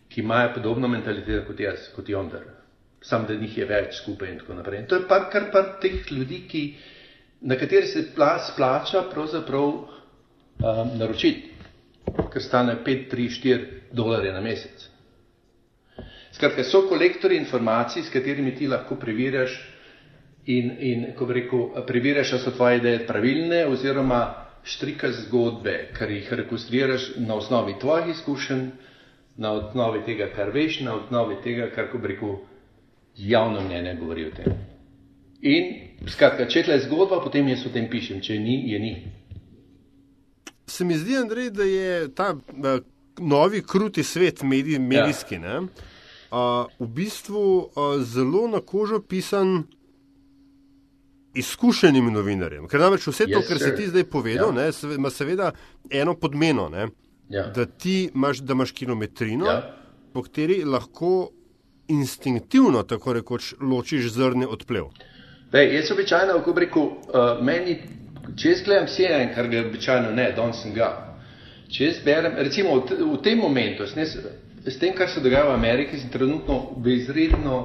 [0.08, 2.44] ki imajo podobno mentaliteto kot jaz, kot Jonder.
[3.02, 4.84] Sam, da njih je več skupaj in tako naprej.
[4.84, 6.62] In to je par, kar pa teh ljudi, ki,
[7.40, 11.50] na kateri se pla, splača pravzaprav um, naročiti,
[12.30, 14.86] ker stane 5, 3, 4 dolarje na mesec.
[16.32, 19.58] Skratka, so kolektori informacij, s katerimi ti lahko preverjaš
[20.46, 24.22] in, in ko bi rekel, preverjaš, da so tvoje ideje pravilne oziroma
[24.64, 28.66] štrikaš zgodbe, kar jih rekonstruiraš na osnovi tvojih izkušenj,
[29.36, 32.36] na osnovi tega, kar veš, na osnovi tega, kar ko bi rekel,
[33.16, 34.54] javno mnenje govori o tem.
[35.42, 35.72] In,
[36.08, 38.92] skratka, če tle zgodba, potem jaz o tem pišem, če ni, je ni.
[40.66, 42.76] Se mi zdi, Andrej, da je ta uh,
[43.18, 45.40] novi kruti svet medij, medijski, ja.
[45.40, 45.56] ne,
[46.30, 49.64] uh, v bistvu uh, zelo na kožo pisan
[51.34, 52.66] izkušenim novinarjem.
[52.68, 54.66] Ker namreč vse to, yes, kar si ti zdaj povedal, ja.
[54.68, 55.52] ne, ima seveda
[55.90, 56.88] eno podmeno, ne,
[57.28, 57.46] ja.
[57.54, 59.62] da ti imaš, da imaš kilometrino, ja.
[60.12, 61.30] po kateri lahko
[61.88, 64.92] instinktivno, tako rekoč, ločiš zrne od plev.
[65.52, 67.76] Bej, jaz običajno, ko rekel, uh, meni,
[68.36, 70.92] če jaz gledam CNN, kar ga običajno ne, danes sem ga.
[71.72, 75.50] Če jaz berem, recimo v, v tem momentu, s, ne, s tem, kar se dogaja
[75.50, 77.60] v Ameriki, sem trenutno v izredno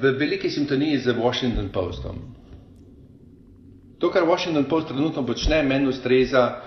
[0.00, 2.18] v veliki sintoniji z Washington Postom.
[3.98, 6.60] To, kar Washington Post trenutno počne, meni ustreza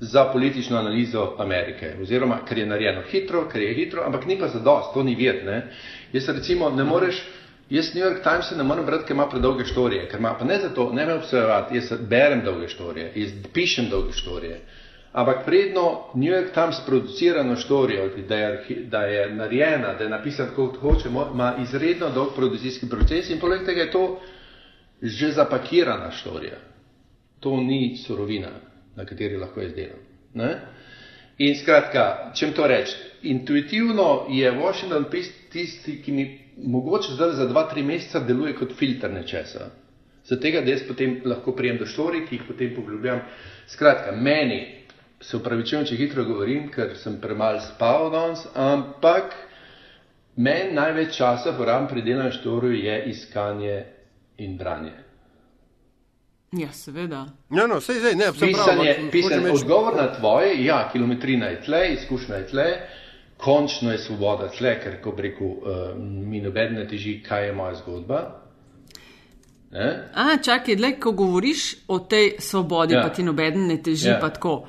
[0.00, 1.94] za politično analizo Amerike.
[2.02, 5.14] Oziroma, ker je narejeno hitro, ker je hitro, ampak ni pa za dost, to ni
[5.14, 5.40] vir.
[6.12, 7.22] Jaz recimo ne moreš,
[7.70, 10.58] jaz New York Times ne morem brati, ker ima predolge štorije, ker ima pa ne
[10.60, 14.60] zato, ne me obsojevati, jaz berem dolge štorije, jaz pišem dolge štorije.
[15.14, 20.50] Ampak predno New York Times producirano štorijo, da je, da je narejena, da je napisana
[20.56, 24.20] kot hoče, ima izredno dolg produkcijski proces in poleg tega je to
[25.02, 26.58] že zapakirana štorija.
[27.40, 28.50] To ni surovina,
[28.96, 30.02] na kateri lahko izdelam.
[30.34, 30.60] Ne?
[31.38, 32.96] In skratka, čem to reči?
[33.22, 35.04] Intuitivno je Washington
[35.52, 39.70] tisti, ki mi mogoče zdaj za dva, tri meseca deluje kot filter nečesa.
[40.24, 43.20] Zato tega, da jaz potem lahko prijem do štorij, ki jih potem poglobljam.
[43.66, 44.83] Skratka, meni
[45.20, 49.34] se upravičujem, če hitro govorim, ker sem premalo spal danes, ampak
[50.36, 53.78] meni največ časa porabim pri delanju štorju je iskanje
[54.38, 54.92] in branje.
[56.54, 57.24] Ja, seveda.
[57.50, 61.80] No, no, sej, sej, ne, pisanje, prav, pisanje, odgovor na tvoje, ja, kilometrina je tle,
[61.94, 62.66] izkušnja je tle,
[63.36, 67.74] končno je svoboda tle, ker ko reku, uh, mi noben ne teži, kaj je moja
[67.82, 68.22] zgodba.
[70.14, 73.02] A, čakaj, le, ko govoriš o tej svobodi, ja.
[73.02, 74.18] pa ti noben ne teži, ja.
[74.22, 74.60] pa tako.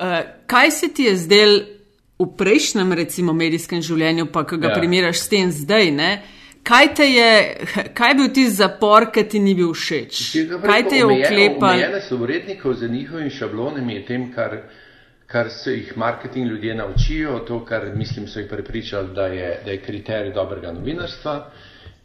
[0.00, 0.06] Uh,
[0.46, 1.60] kaj se ti je zdel
[2.18, 4.76] v prejšnjem, recimo, medijskem življenju, pa ki ga ja.
[4.76, 5.90] primerjaš s tem zdaj?
[5.92, 6.10] Ne?
[6.62, 7.30] Kaj, je,
[7.96, 10.20] kaj je bil ti zapor, ki ti ni bil všeč?
[10.60, 11.80] Kaj te je uklepalo?
[11.80, 14.56] Mene so urednikov za njihovimi šablonami tem, kar,
[15.26, 19.70] kar se jih marketing ljudje naučijo, to, kar mislim, so jih prepričali, da je, da
[19.70, 21.36] je kriterij dobrega novinarstva.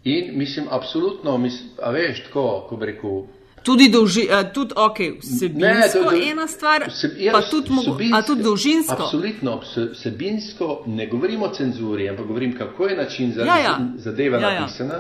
[0.04, 3.24] In mislim, absolutno, mislim, a veš, tako, ko bi rekel,
[3.66, 8.44] Tudi, dolži, uh, tudi okay, vsebinsko je ena stvar, vseb, ja, pa tudi, vsebinsko, tudi
[8.46, 8.98] dolžinsko.
[9.04, 9.56] Absolutno,
[9.94, 13.80] vsebinsko ne govorim o cenzuri, ampak govorim, kako je način za ja, ja.
[13.98, 14.60] zadeva ja, ja.
[14.62, 15.00] napisana,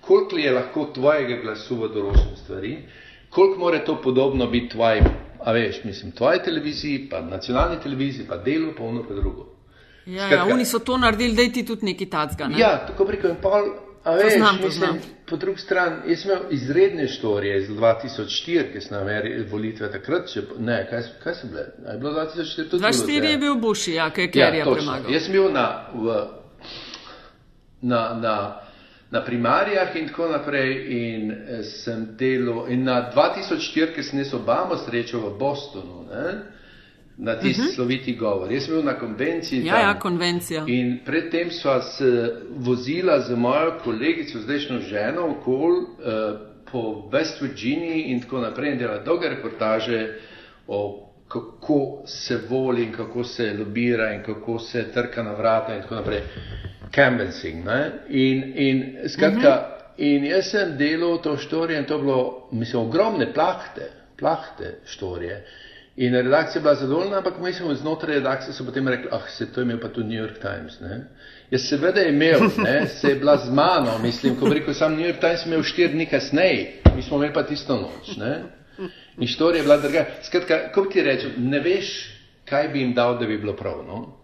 [0.00, 2.72] koliko je lahko tvojega glasu v določenih stvari,
[3.30, 5.06] koliko more to podobno biti tvojim,
[5.44, 9.46] a veš, mislim, tvoji televiziji, pa nacionalni televiziji, pa delu, pa ono pa drugo.
[10.06, 12.48] Ja, ja, oni so to naredili, da ti tudi neki tacga.
[12.48, 12.58] Ne?
[12.58, 13.70] Ja, tako preko in pol.
[14.04, 14.90] A veš, znam, mislim,
[15.28, 20.30] po drugi strani, jaz sem imel izredne štorije iz 2004, ki sem imel volitve takrat,
[20.32, 21.66] če, ne, kaj, kaj so bile?
[21.92, 22.84] Je bilo 2004 tudi?
[22.84, 25.12] 2004 je bil Bush, ja, kaj je Kerry ja, premagal.
[25.12, 26.16] Jaz sem bil na, v,
[27.82, 28.36] na, na,
[29.10, 34.32] na primarijah in tako naprej in eh, sem delal, in na 2004, ki sem jaz
[34.34, 36.34] Obama srečal v Bostonu, ne,
[37.16, 37.70] na tisti uh mhm.
[37.70, 37.74] -huh.
[37.74, 38.52] sloviti govor.
[38.52, 39.66] Jaz sem bil na konvenciji.
[39.66, 40.64] Ja, ja, konvencija.
[40.66, 45.86] In predtem sva se vozila z mojo kolegico, zdajšnjo ženo, okol uh,
[46.72, 50.08] po West Virginiji in tako naprej in delala dolge reportaže
[50.66, 55.82] o kako se voli in kako se lobira in kako se trka na vrata in
[55.82, 56.20] tako naprej.
[56.94, 57.64] Canvassing.
[58.08, 59.44] In, in skratka, uh mhm.
[59.46, 59.80] -huh.
[59.96, 65.46] in jaz sem delal to štorijo in to bilo, mislim, ogromne plahte, plahte štorije.
[65.96, 69.52] In redakcija je bila zadovoljna, ampak mi smo znotraj redakcije so potem rekli, ah, se
[69.52, 70.80] to je imel pa tudi New York Times.
[70.80, 71.06] Ne?
[71.50, 72.86] Jaz seveda je imel, ne?
[73.00, 75.92] se je bila z mano, mislim, ko bi rekel, sam New York Times imel štiri
[75.92, 78.16] dni kasneje, mi smo imeli pa tisto noč.
[78.16, 78.42] Ne?
[79.18, 80.06] In štorija je bila druga.
[80.22, 81.90] Skratka, ko ti rečem, ne veš,
[82.44, 83.84] kaj bi jim dal, da bi bilo prav.
[83.86, 84.16] No?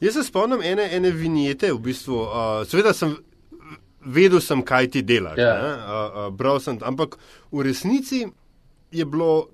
[0.00, 3.16] Jaz se spomnim ene, ene vinjete, v bistvu, uh, seveda sem
[4.00, 5.54] vedel, sem, kaj ti delaš, ja.
[5.60, 7.18] uh, uh, bral sem, ampak
[7.52, 8.24] v resnici
[8.90, 9.50] je bilo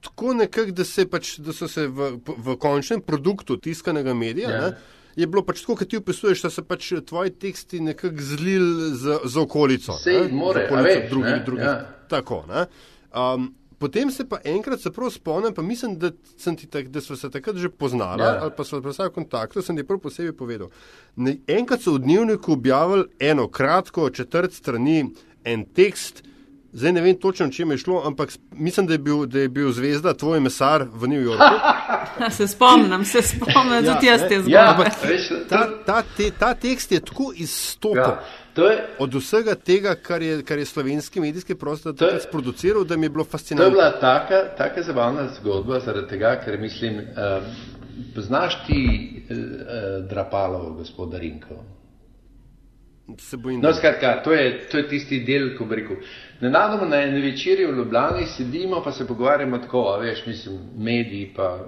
[0.00, 4.50] tako nekako, da, pač, da so se v, v končnem produktu tiskanega medija.
[4.50, 4.64] Ja.
[4.68, 8.90] Ne, Je bilo pač tako, kot ti opisuješ, da so pač tvoji teksti nekako zlili
[8.96, 9.96] za, za okolico.
[9.98, 11.74] Sej, more, okolico drugi, drugi, ja.
[12.08, 12.44] Tako.
[13.10, 16.12] Um, potem se pa enkrat se prav spomnim, pa mislim, da,
[16.70, 18.38] tak, da smo se takrat že poznali ja.
[18.42, 20.70] ali pa smo bili v kontaktu, sem ti prav posebej povedal.
[21.16, 25.10] Ne, enkrat so v dnevniku objavili eno kratko četrt strani
[25.44, 26.22] en tekst.
[26.72, 29.72] Zdaj ne vem točno, če je šlo, ampak mislim, da je bil, da je bil
[29.72, 31.44] zvezda tvoj mesar v New Yorku.
[32.38, 34.52] se spomnim, se spomnim, ja, tudi jaz te zgodbe.
[34.52, 37.98] Ja, ta, ta, te, ta tekst je tako izstopil.
[37.98, 38.20] Ja.
[38.56, 43.10] Je, od vsega tega, kar je, kar je slovenski medijski prostor sproduciral, da mi je
[43.10, 43.64] bilo fascinantno.
[43.64, 47.46] To je bila taka, taka zabavna zgodba, zaradi tega, ker mislim, uh,
[48.14, 48.80] poznaš ti
[49.30, 49.36] uh,
[50.10, 51.62] Drapalovo, gospoda Rinko.
[53.62, 55.96] No, skratka, to je, to je tisti del, ko bi rekel.
[56.40, 61.32] Nenadoma na eni večerji v Ljubljani sedimo, pa se pogovarjamo tako, a veš, mislim, mediji,
[61.36, 61.58] pa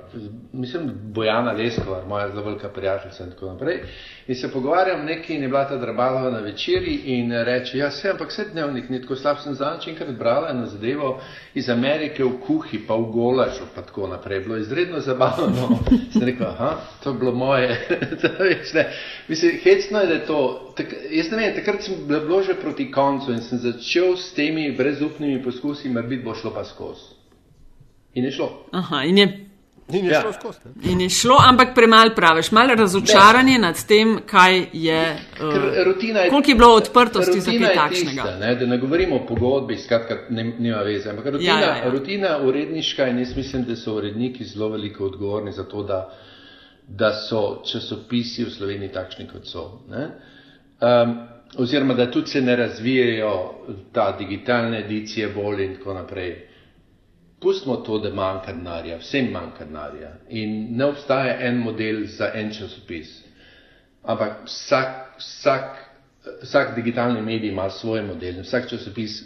[0.52, 3.80] mislim, Bojana Leskova, moja zelo velika prijateljica in tako naprej.
[4.26, 8.10] In se pogovarjam nekaj in je bila ta Drabalova na večerji in reče, ja, se,
[8.10, 11.20] ampak vse dnevnik, ni tako slab, sem zanč enkrat brala eno zadevo
[11.54, 14.40] iz Amerike v kuhi, pa v golažu, pa tako naprej.
[14.40, 15.78] Bilo je izredno zabavno.
[16.12, 17.68] sem rekel, aha, to je bilo moje.
[18.40, 18.88] veš, ne.
[19.28, 20.71] Mislim, hecno je, da je to.
[20.76, 24.70] Tak, jaz ne vem, takrat sem bilo že proti koncu in sem začel s temi
[24.76, 27.12] brezupnimi poskusi, da bi bo šlo pa skozi.
[28.14, 28.48] In je šlo.
[28.72, 29.26] Aha, in je
[29.92, 30.20] In je, ja.
[30.20, 30.58] šlo skozi,
[30.90, 35.16] in je šlo, ampak premalo praviš, malo razočaranje nad tem, kaj je.
[35.40, 35.54] Uh,
[36.02, 38.22] je koliko je bilo odprtosti za kaj takšnega?
[38.22, 41.10] Tista, ne, da ne govorimo o pogodbi, skratka, nima veze.
[41.10, 41.90] Ampak rutina, ja, ja, ja.
[41.90, 46.00] rutina uredniška in jaz mislim, da so uredniki zelo veliko odgovorni za to, da,
[46.88, 49.66] da so časopisi v Sloveniji takšni, kot so.
[50.82, 51.18] Um,
[51.56, 53.54] oziroma, da tudi se ne razvijajo
[53.92, 56.48] ta digitalne edicije bolj in tako naprej.
[57.40, 62.50] Pustimo to, da manjka denarja, vsem manjka denarja in ne obstaja en model za en
[62.54, 63.20] časopis.
[64.02, 65.78] Ampak vsak, vsak,
[66.42, 69.20] vsak digitalni medij ima svoj model in vsak časopis,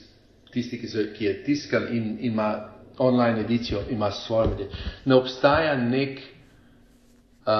[0.52, 4.66] tisti, ki, so, ki je tiskan in ima online edicijo, ima svoj model.
[5.04, 7.54] Ne obstaja nek, uh,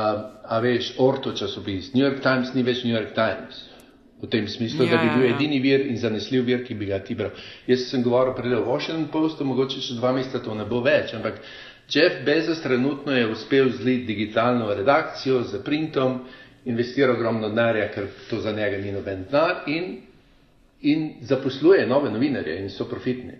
[0.44, 1.94] a veš, orto časopis.
[1.94, 3.65] New York Times ni več New York Times
[4.22, 5.36] v tem smislu, ja, da bi ja, bil ja, ja.
[5.36, 7.36] edini vir in zanesljiv vir, ki bi ga ti bral.
[7.68, 11.42] Jaz sem govoril pred Washington Postu, mogoče še dva meseca to ne bo več, ampak
[11.92, 16.20] Jeff Bezos trenutno je uspel zliti digitalno redakcijo z printom,
[16.64, 20.00] investira ogromno denarja, ker to za njega ni noben denar in,
[20.82, 23.36] in zaposluje nove novinarje in so profitni.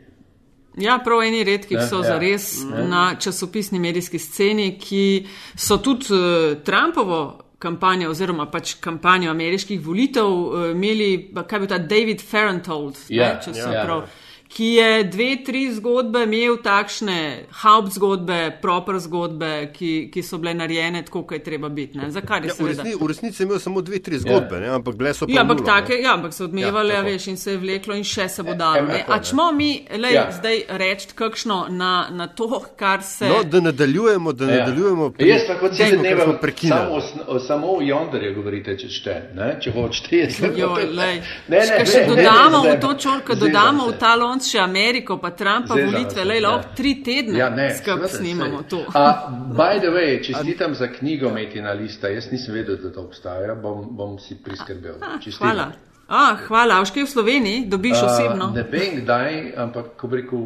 [0.76, 2.84] Ja, prav eni redki so ja, zares ja.
[2.84, 10.28] na časopisni medijski sceni, ki so tudi uh, Trumpovo kampanjo oziroma pač kampanjo ameriških volitev
[10.28, 13.84] uh, imeli, kaj bi ta David Ferrantold, yeah, ne, če se yeah.
[13.84, 14.06] prav.
[14.06, 14.22] Yeah
[14.56, 17.16] ki je dve, tri zgodbe imel takšne
[17.60, 22.00] haupt zgodbe, proper zgodbe, ki, ki so bile narejene tako, kot je treba biti.
[22.08, 24.78] Zakaj je ja, v, resni, v resnici imel samo dve, tri zgodbe, ja.
[24.78, 25.34] ampak bile so pa.
[25.34, 28.30] Ja, ampak, take, ja, ampak so odmevali, ja, veš, in se je vleklo in še
[28.32, 28.86] se bo dalo.
[28.96, 30.24] Ja, A čemo mi lej, ja.
[30.38, 33.28] zdaj reči kakšno na, na to, kar se.
[33.28, 34.62] No, da nadaljujemo, da ja.
[34.62, 35.10] nadaljujemo.
[35.18, 36.96] Pri, Jaz tako cel dan ne prekinjam.
[37.10, 39.52] Samo, samo o Jonderju govorite, če šte, ne?
[39.60, 40.24] če hočete.
[40.56, 41.20] Jo, lej.
[41.52, 45.30] Ne, ne, ne, še dodamo v to čorko, dodamo v ta lonc še Ameriko, pa
[45.30, 46.52] Trumpa Zezam volitve, le ja.
[46.74, 48.84] tri tedne ja, skupaj snimamo to.
[48.94, 53.54] A, by the way, čestitam za knjigo Metina Lista, jaz nisem vedel, da to obstaja,
[53.54, 55.00] bom, bom si priskrbel.
[55.02, 55.72] A, hvala.
[56.08, 58.52] A, hvala, a škaj v Sloveniji dobiš a, osebno?
[58.54, 60.44] Ne vem kdaj, ampak ko bi rekel,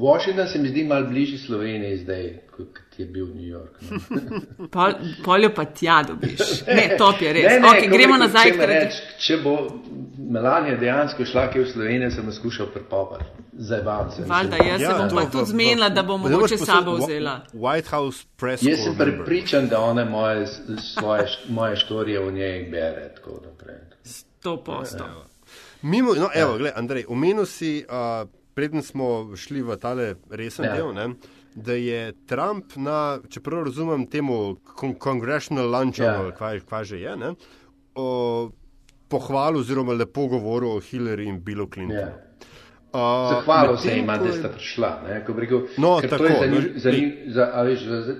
[0.00, 3.80] Washington se mi zdi mal bližji Sloveniji zdaj, kot je bil New York.
[4.10, 4.66] No.
[4.74, 4.92] Pol,
[5.24, 6.38] poljo pa tja dobiš.
[6.66, 7.44] Ne, top je res.
[7.44, 8.52] Ne, ne, okay, gremo rekel, nazaj.
[8.52, 9.54] Če, reč, če bo
[10.30, 13.28] Melanija dejansko šla kje v Slovenijo, sem jo skušal prepopati.
[13.60, 14.24] Zdaj vam se.
[14.28, 17.40] Valjda, jaz ja, se bom pa tudi zmenila, da bom mogoče sabo vzela.
[17.52, 18.62] White House press.
[18.66, 20.46] Jaz sem prepričan, da ona moje,
[20.94, 23.10] svoje, moje štorije v njej bere.
[24.04, 25.04] Sto posto.
[25.82, 26.58] Mimo, no, evo, ja.
[26.58, 27.84] gledaj, Andrej, omenil si.
[27.88, 30.74] Uh, preden smo šli v tale resen ja.
[30.76, 31.14] del, ne,
[31.54, 36.30] da je Trump na, če prav razumem, temu kon congressional lunchu, ja.
[36.38, 37.34] kaj, kaj že je, ne,
[37.94, 38.50] o,
[39.10, 42.00] pohvalil oziroma lepo govoril o Hillary in Billu Clintonu.
[42.00, 42.26] Ja.
[42.92, 44.90] Zahvalil se jim, da sta prišla.
[45.06, 46.90] Ne, rekel, no, tako, je za, no, za,
[47.26, 48.14] za, za, za,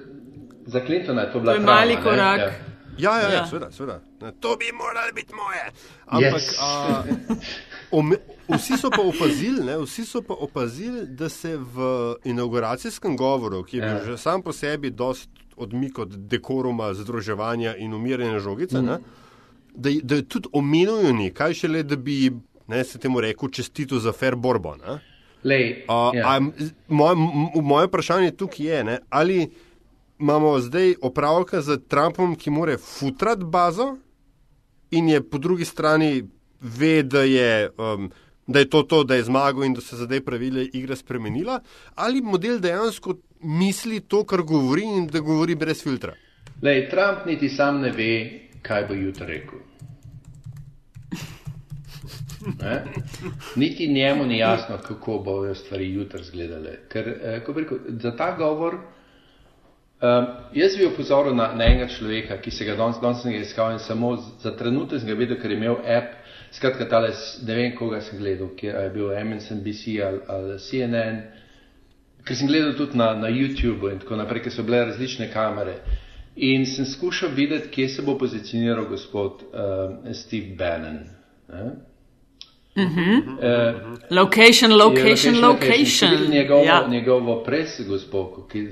[0.66, 2.38] za Clintona je to bila to mali korak.
[2.38, 2.70] Ne, ja.
[2.98, 3.34] Ja, ja, ja.
[3.34, 4.00] ja seveda, seveda.
[4.40, 5.64] To bi moralo biti moje.
[6.06, 6.56] Ampak yes.
[6.60, 7.02] a,
[7.92, 8.16] ome,
[8.48, 13.82] vsi, so opazili, ne, vsi so pa opazili, da se v inauguracijskem govoru, ki je
[13.82, 14.04] bil ja.
[14.04, 18.86] že sam po sebi dost odmik od dekoruma, združevanja in umirjanja žogice, mm.
[18.86, 18.98] ne,
[19.74, 22.30] da, da je tudi omenil nekaj, šele da bi
[22.68, 24.76] ne, se temu rekel čestito za fair borbo.
[24.76, 24.98] Ne.
[25.44, 26.40] Lej, uh, ja.
[26.88, 27.16] moje,
[27.62, 29.50] moje vprašanje tukaj je, ne, ali
[30.18, 33.96] imamo zdaj opravka z Trumpom, ki more futrati bazo
[34.90, 36.28] in je po drugi strani
[36.60, 38.10] ve, da je, um,
[38.46, 41.60] da je to to, da je zmagal in da se zdaj pravile igre spremenila,
[41.94, 46.14] ali model dejansko misli to, kar govori in da govori brez filtra.
[46.62, 49.58] Lej, Trump niti sam ne ve, kaj bo jutri rekel.
[52.60, 52.84] Ne?
[53.56, 56.78] Niti njemu ni jasno, kako bojo stvari jutri izgledale.
[56.88, 58.76] Ker, eh, ko rekel, za ta govor,
[60.02, 63.72] um, jaz bi opozoril na, na enega človeka, ki se ga danes danes ne iskal
[63.72, 66.16] in samo za trenutek sem ga videl, ker je imel app,
[66.52, 67.12] skratka, tale,
[67.46, 71.20] ne vem, koga sem gledal, kjer je bil MSNBC ali, ali CNN,
[72.26, 75.80] ker sem gledal tudi na, na YouTubu in tako naprej, ker so bile različne kamere.
[76.36, 81.00] In sem skušal videti, kje se bo pozicioniral gospod uh, Steve Bannon.
[81.52, 81.70] Eh?
[82.76, 83.18] Uh -huh.
[83.18, 85.40] uh, location, location, location.
[85.40, 86.30] location.
[86.30, 86.86] Njegovo, ja.
[86.88, 88.26] njegovo pres, gospod,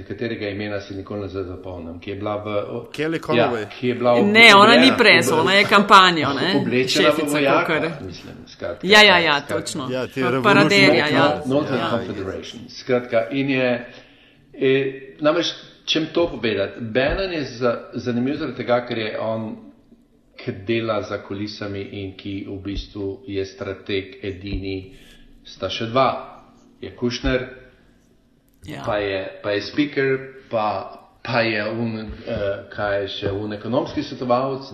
[0.08, 2.46] katerega imena si nikoli ne zapomnim, ki je bila v.
[2.92, 3.60] Kelly Conway.
[3.60, 4.24] Ja, ki je bila v.
[4.24, 6.28] Ne, ona ni pres, ona je kampanja.
[6.56, 8.86] Oblečena v vojaka, mislim, skratka.
[8.86, 9.88] Ja, ja, ja, točno.
[9.90, 10.06] Ja,
[10.42, 11.42] Paraderja, ja.
[11.46, 11.90] Northern ja.
[11.90, 12.62] Confederation.
[12.68, 13.86] Skratka, in je,
[14.52, 15.46] je namreč,
[15.84, 17.46] čem to povedati, Bannon je
[17.92, 19.67] zanimiv zaradi tega, ker je on
[20.48, 24.96] ki dela za kulisami in ki v bistvu je strateg edini,
[25.44, 26.08] sta še dva.
[26.80, 27.44] Je Kušner,
[28.64, 28.82] ja.
[28.86, 28.96] pa,
[29.42, 30.16] pa je speaker,
[30.50, 30.66] pa,
[31.24, 34.72] pa je un, uh, kaj je še un ekonomski svetovalec.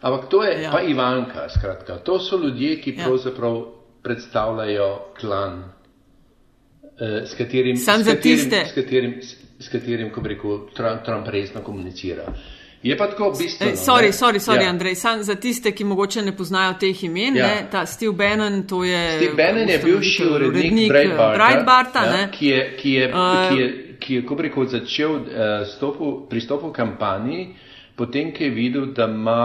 [0.00, 0.72] Ampak to je ja.
[0.72, 2.00] pa Ivanka, skratka.
[2.04, 3.06] To so ljudje, ki ja.
[3.06, 3.60] pravzaprav
[4.04, 9.20] predstavljajo klan, uh, s katerim, s katerim, s katerim,
[9.60, 12.26] s katerim, ko bi rekel, Trump, Trump resno komunicira.
[12.26, 13.76] Uh, Je pa tako bistveno.
[13.76, 14.70] Sorry, sorry, sorry, ja.
[14.70, 14.94] Andrej.
[14.94, 17.46] Sam za tiste, ki mogoče ne poznajo teh imen, ja.
[17.46, 19.16] ne, ta Steve Bannon, to je.
[19.16, 20.92] Steve Bannon je bil še urednik, urednik
[21.36, 23.68] Breitbarta, ja, ki je, ki je, uh, ki je,
[24.00, 27.50] ki je, ko bi rekel, začel uh, stopu, pristopu kampanji,
[28.00, 29.44] potem, ki je videl, da ima,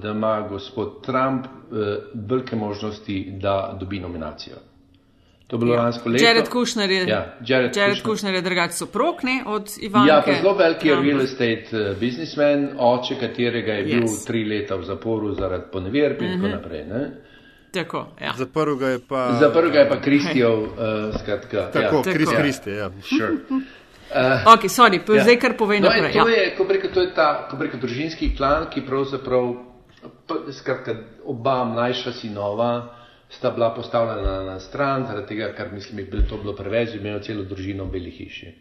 [0.00, 4.69] da ima gospod Trump uh, velike možnosti, da dobi nominacijo.
[5.50, 5.82] To je bilo ja.
[5.82, 6.24] lansko leto.
[6.24, 10.06] Jared Kushner je, ja, Jared Jared Kushner je drugače soprok od Ivana.
[10.06, 13.90] Ja, pa zelo veliki je real estate uh, businessman, oče katerega je yes.
[13.90, 16.40] bil tri leta v zaporu zaradi poneverb in mm -hmm.
[16.42, 16.56] tako mhm.
[16.56, 16.84] naprej.
[16.84, 17.10] Ne?
[17.72, 18.32] Tako, ja.
[18.38, 19.32] Zaprl ga je pa.
[19.40, 20.68] Zaprl ga je pa Kristijev, uh,
[21.20, 21.70] skratka.
[21.72, 22.14] Tako, ja.
[22.14, 22.90] Krist Kristije, ja.
[23.02, 23.32] Sure.
[24.10, 25.22] Uh, ok, sorry, pa ja.
[25.22, 26.12] zdaj kar povej no, naprej.
[26.12, 26.36] To ja.
[26.36, 29.54] je, ko reko, to je ta, ko reko, družinski klan, ki pravzaprav,
[30.50, 32.99] skratka, oba mlajša sinova,
[33.30, 37.20] sta bila postavljena na stran, zaradi tega, ker mislim, da bi to bilo preveč, imel
[37.22, 38.52] celo družino v beli hiši.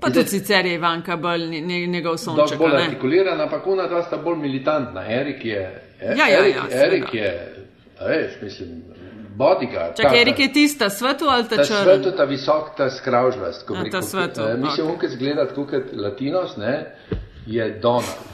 [0.00, 2.58] Pa tudi sicer je Ivanka bolj njegov sonček.
[2.58, 5.04] Da, bolj artikulirana, ampak ona dva sta bolj militantna.
[5.08, 5.60] Erik je,
[6.00, 7.30] er, ja, ja, Erik, ja, Erik je,
[8.00, 8.82] veš, mislim,
[9.36, 9.96] bodyguard.
[9.96, 11.84] Čak, Erik je tista svetu ali ta črn?
[11.84, 13.68] Svetu ta visok, ta skravžvast.
[13.90, 14.40] Ta svetu.
[14.40, 14.92] Eh, mislim, okay.
[14.92, 16.96] on, ki zgleda tako kot latinos, ne,
[17.46, 18.32] je Donald.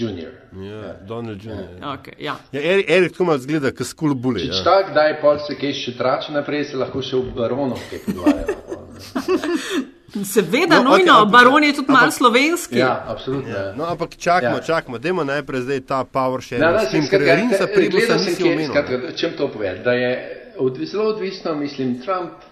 [0.00, 0.32] Junior.
[0.56, 0.94] Ja, ja.
[1.08, 1.68] Donald Junior.
[1.80, 1.92] Ja.
[1.94, 2.36] Okay, ja.
[2.52, 4.46] Ja, Erik, Erik tako malo zgleda, kot skul buli.
[4.48, 4.64] Če ja.
[4.64, 8.44] tak, daj pol se kaj še trače naprej, se lahko še v baronu kaj podvaja.
[10.10, 12.78] Seveda, no, nujno, okay, baron je tudi malo slovenski.
[12.78, 13.50] Ja, absolutno.
[13.50, 13.72] Ja.
[13.76, 14.62] No, ampak čakamo, ja.
[14.62, 16.62] čakamo, dajmo najprej zdaj ta power share.
[16.62, 19.14] Ja, s tem, ker je rinca približno nisi omenil.
[19.14, 19.84] Čem to povedati?
[19.86, 20.10] Da je
[20.58, 22.42] od, zelo odvisno, mislim, Trump,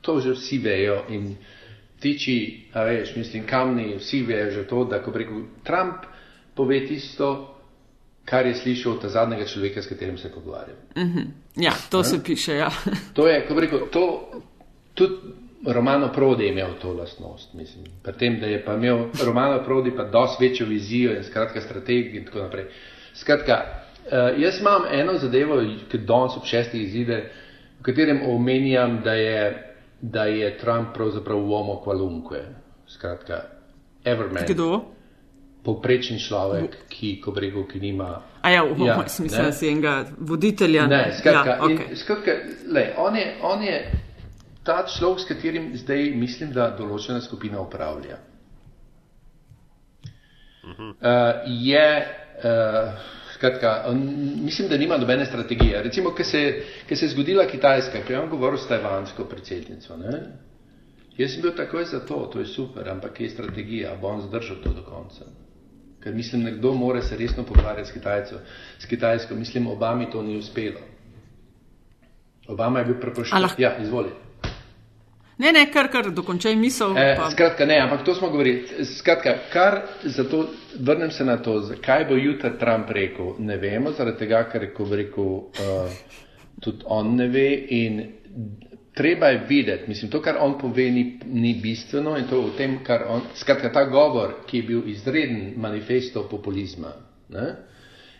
[0.00, 1.34] to že vsi vejo in
[2.00, 6.08] tiči, a veš, mislim, kamni, vsi vejo že to, da ko preko Trump
[6.54, 7.56] pove tisto,
[8.24, 10.76] kar je slišal od zadnjega človeka, s katerim se pogovarjam.
[10.96, 11.26] Mm -hmm.
[11.56, 12.04] Ja, to ne?
[12.04, 12.54] se piše.
[12.54, 12.70] Ja.
[13.16, 14.30] to je, ko rekel, to
[14.94, 15.14] tudi
[15.66, 17.54] Romano Prodi je imel to lastnost.
[17.54, 21.60] Mislim, pri tem, da je pa imel Romano Prodi pa dosti večjo vizijo in skratka
[21.60, 22.64] strategijo in tako naprej.
[23.14, 27.30] Skratka, uh, jaz imam eno zadevo, ki danes ob šestih izide,
[27.80, 32.36] v katerem omenjam, da je, da je Trump pravzaprav v omo kvalunke.
[32.86, 33.42] Skratka,
[34.04, 34.44] Everman.
[34.48, 34.84] Kdo?
[35.64, 38.22] Povprečen človek, ki, ko brego, ki nima.
[38.40, 40.86] A ja, v ja, smislu, da si enega voditelja.
[40.88, 41.90] Ne, skratka, ja, okay.
[41.90, 42.36] in, skratka
[42.72, 43.76] le, on, je, on je
[44.64, 48.20] ta človek, s katerim zdaj mislim, da določena skupina upravlja.
[50.70, 50.94] Uh,
[51.46, 51.86] je,
[52.44, 53.00] uh,
[53.34, 54.00] skratka, on,
[54.44, 55.82] mislim, da nima nobene strategije.
[55.82, 56.42] Recimo, ker se,
[56.88, 59.96] se je zgodila Kitajska, ki je on govoril s tajvansko predsednico.
[60.00, 60.20] Ne?
[61.18, 64.62] Jaz sem bil takoj za to, to je super, ampak je strategija, bo on zdržal
[64.64, 65.26] to do konca.
[66.02, 68.40] Ker mislim, nekdo mora se resno pogovarjati s, Kitajco,
[68.78, 69.34] s Kitajsko.
[69.34, 70.80] Mislim, Obami to ni uspelo.
[72.48, 73.48] Obama je bil preprošen.
[73.58, 74.10] Ja, izvoli.
[75.40, 76.98] Ne, ne, kar, kar dokončaj misel.
[76.98, 78.84] E, skratka, ne, ampak to smo govorili.
[78.84, 80.46] Skratka, kar zato
[80.80, 84.96] vrnem se na to, kaj bo jutra Trump rekel, ne vemo, zaradi tega, ker je
[84.96, 85.94] rekel, uh,
[86.60, 88.02] tudi on ne ve in
[89.00, 92.74] treba je videti, mislim, to, kar on pove, ni, ni bistveno in to v tem,
[92.84, 96.92] kar on, skratka, ta govor, ki je bil izreden manifesto populizma,
[97.32, 97.46] ne,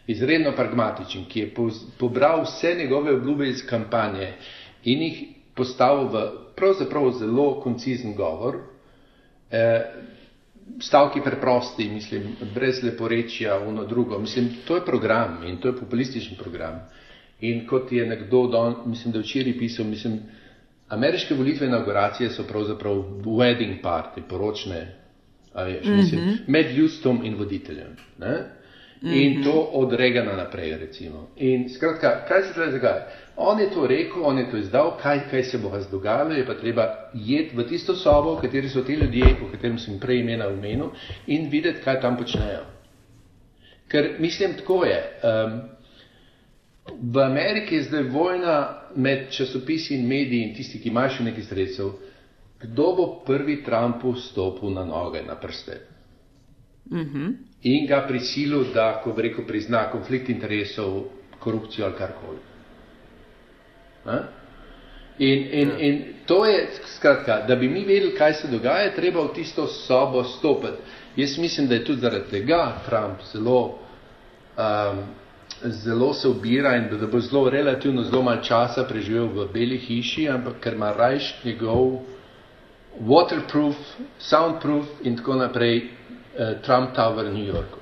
[0.09, 1.51] izredno pragmatičen, ki je
[2.01, 4.31] pobral vse njegove obljube iz kampanje
[4.89, 5.21] in jih
[5.55, 6.25] postavil v
[6.57, 8.57] pravzaprav zelo koncizen govor,
[9.53, 9.85] eh,
[10.81, 16.41] stavki preprosti, mislim, brez leporečja, uno drugo, mislim, to je program in to je populističen
[16.41, 16.81] program.
[17.41, 20.21] In kot je nekdo, don, mislim, da včeraj pisal, mislim,
[20.91, 24.97] ameriške volitve inauguracije so pravzaprav wedding party, poročne,
[25.55, 25.97] veš, mm -hmm.
[25.97, 26.35] mislim, mhm.
[26.47, 27.97] med ljudstvom in voditeljem.
[28.19, 28.39] Ne?
[29.03, 29.45] In mm -hmm.
[29.45, 31.29] to od Regana naprej, recimo.
[31.37, 33.07] In skratka, kaj se zdaj dogaja?
[33.37, 36.47] On je to rekel, on je to izdal, kaj, kaj se bo vas dogajalo, je
[36.47, 40.21] pa treba jeti v tisto sobo, v kateri so ti ljudje, o katerem sem prej
[40.21, 40.91] imena v menu,
[41.27, 42.65] in videti, kaj tam počnejo.
[43.89, 45.03] Ker mislim, tako je.
[45.23, 45.61] Um,
[47.03, 51.45] V Ameriki je zdaj vojna med časopisi in mediji in tisti, ki imajo še nekaj
[51.47, 51.93] sredstev,
[52.61, 55.81] kdo bo prvi Trumpu stopil na noge, na prste.
[56.91, 57.35] Mm -hmm.
[57.63, 61.03] In ga prisilil, da, ko bi rekel, prizna konflikt interesov,
[61.39, 62.39] korupcijo ali karkoli.
[65.19, 65.79] In, in, ja.
[65.79, 70.25] in to je, skratka, da bi mi vedeli, kaj se dogaja, treba v tisto sobo
[70.25, 70.77] stopiti.
[71.17, 73.79] Jaz mislim, da je tudi zaradi tega Trump zelo
[74.57, 74.99] um,
[75.65, 80.29] zelo se ubira in da bo zelo relativno zelo malo časa preživel v beli hiši,
[80.29, 82.01] ampak ker ima rajš njegov
[83.01, 83.77] waterproof,
[84.19, 87.79] soundproof in tako naprej uh, Trump Tower v New Yorku.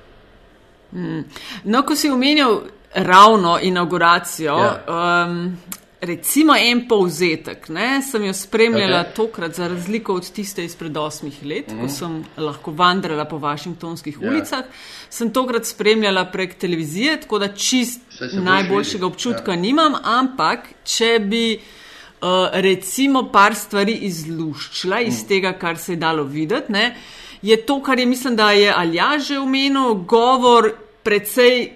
[0.91, 1.23] Mm.
[1.63, 2.61] No, ko si omenjal
[2.93, 4.83] ravno inauguracijo, ja.
[5.27, 5.57] um,
[6.01, 9.15] Recimo en povzetek, ne, sem jo spremljala okay.
[9.17, 11.91] tokrat, za razliko od tiste izpred osmih let, mm ko mhm.
[11.91, 14.23] sem lahko vandrala po vašingtonskih yeah.
[14.23, 14.29] Ja.
[14.31, 14.63] ulicah.
[15.09, 18.01] Sem tokrat spremljala prek televizije, tako da čist
[18.33, 19.55] najboljšega občutka yeah.
[19.55, 19.61] Ja.
[19.61, 25.27] nimam, ampak če bi uh, recimo par stvari izluščila iz mm.
[25.27, 26.95] tega, kar se je dalo videti, ne,
[27.41, 30.71] je to, kar je mislim, da je Alja že omenil, govor
[31.03, 31.71] precej,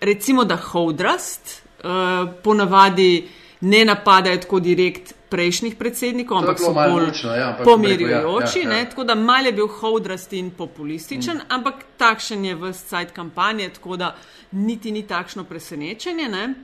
[0.00, 3.28] recimo da hodrast, uh, ponavadi
[3.60, 8.62] ne napadajo tako direkt prejšnjih predsednikov, ampak so bolj lučno, ja, pomirjujoči.
[8.64, 8.84] Ja, ja, ja.
[8.90, 11.46] Tako da mal je bil hodrast in populističen, mm.
[11.48, 14.14] ampak takšen je v sajt kampanje, tako da
[14.52, 16.28] niti ni takšno presenečenje.
[16.28, 16.54] Ne?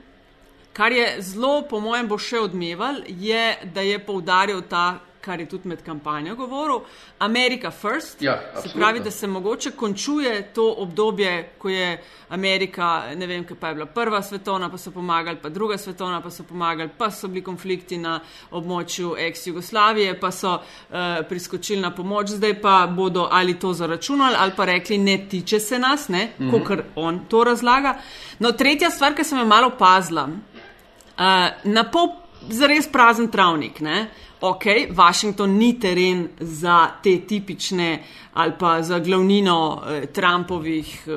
[0.73, 5.45] Kar je zelo, po mojem, bo še odmeval, je, da je poudaril ta kar je
[5.49, 6.79] tudi med kampanjo govoril,
[7.19, 8.21] America First.
[8.21, 13.57] Ja, se pravi, da se mogoče končuje to obdobje, ko je Amerika, ne vem, kaj
[13.59, 17.11] pa je bila prva svetovna, pa so pomagali, pa druga svetovna, pa so pomagali, pa
[17.11, 18.19] so bili konflikti na
[18.51, 20.97] območju ex-Jugoslavije, pa so uh,
[21.29, 25.79] priskočili na pomoč, zdaj pa bodo ali to zaračunali ali pa rekli, ne tiče se
[25.79, 26.67] nas, ne, mm -hmm.
[26.67, 27.97] kot on to razlaga.
[28.39, 31.23] No, tretja stvar, ki sem jo malo opazila, uh,
[31.63, 33.79] na pol zares prazen travnik.
[33.79, 34.07] Ne?
[34.49, 37.99] Ok, Washington ni teren za te tipične
[38.33, 41.11] ali pa za glavnino eh, Trumpovih eh,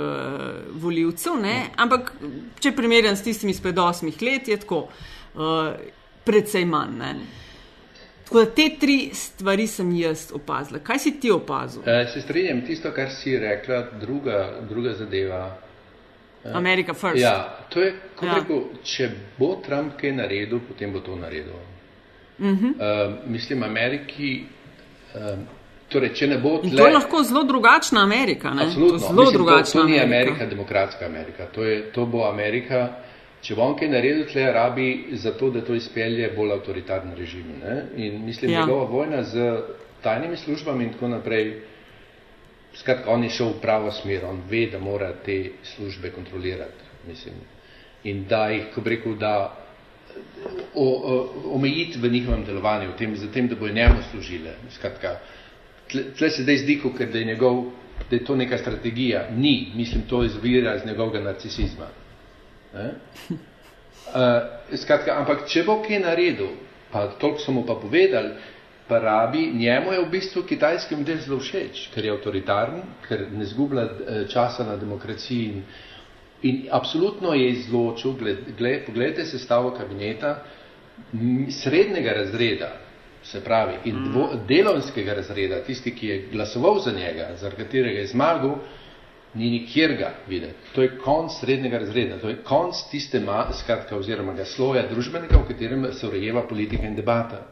[0.72, 1.66] voljivcev, ne?
[1.76, 2.12] ampak
[2.60, 5.72] če primerjam s tistimi izpred osmih let, je tako eh,
[6.24, 6.94] precej manj.
[6.98, 7.14] Ne?
[8.24, 10.78] Tako da te tri stvari sem jaz opazila.
[10.84, 11.82] Kaj si ti opazil?
[11.86, 15.56] E, se strinjam, tisto, kar si rekla, druga, druga zadeva.
[16.54, 17.18] Amerika first.
[17.20, 18.34] Ja, to je, kot ja.
[18.38, 19.08] rekel, če
[19.38, 21.56] bo Trump kaj naredil, potem bo to naredil.
[22.38, 22.70] Uh -huh.
[22.70, 24.44] uh, mislim, Ameriki.
[25.14, 25.38] Uh,
[25.88, 28.52] torej, če ne bo tle, to je lahko zelo drugačna Amerika.
[28.52, 28.98] Absolutno.
[28.98, 29.80] Zelo mislim, drugačna.
[29.80, 30.32] To, to ni Amerika.
[30.32, 31.46] Amerika, demokratska Amerika.
[31.54, 32.88] To, je, to bo Amerika,
[33.42, 37.46] če bo on kaj naredil, tle rabi za to, da to izpelje bolj avtoritarni režim.
[37.64, 37.82] Ne?
[37.96, 38.60] In mislim, ja.
[38.60, 39.50] njegova vojna z
[40.02, 41.52] tajnimi službami in tako naprej.
[42.74, 46.84] Skratka, on je šel v pravo smer, on ve, da mora te službe kontrolirati.
[47.08, 47.34] Mislim.
[48.04, 49.56] In da jih, ko bi rekel, da
[51.52, 54.54] omejiti v njihovem delovanju, tem, tem, da bojo njemu služile.
[54.70, 55.16] Skratka,
[55.90, 57.64] tle, tle se zdaj zdi, ker da je, njegov,
[58.10, 59.28] da je to neka strategija.
[59.36, 61.88] Ni, mislim, to izvira iz njegovega narcisizma.
[62.74, 62.84] Uh,
[64.82, 66.54] skratka, ampak če bo kaj naredil,
[66.92, 68.34] pa toliko so mu pa povedali,
[68.88, 73.44] pa rabi, njemu je v bistvu kitajski model zelo všeč, ker je avtoritarni, ker ne
[73.44, 75.62] zgublja eh, časa na demokraciji in
[76.42, 80.36] In absolutno je izločil, gled, gled, pogledajte sestavo kabineta,
[81.50, 82.68] srednjega razreda,
[83.22, 84.12] se pravi, in mhm.
[84.12, 88.56] dvo, delovnskega razreda, tisti, ki je glasoval za njega, za katerega je zmagal,
[89.34, 90.54] ni nikjer ga videti.
[90.74, 95.48] To je konc srednjega razreda, to je konc tiste maskatka oziroma ga sloja družbenega, v
[95.48, 97.42] katerem se urejeva politika in debata.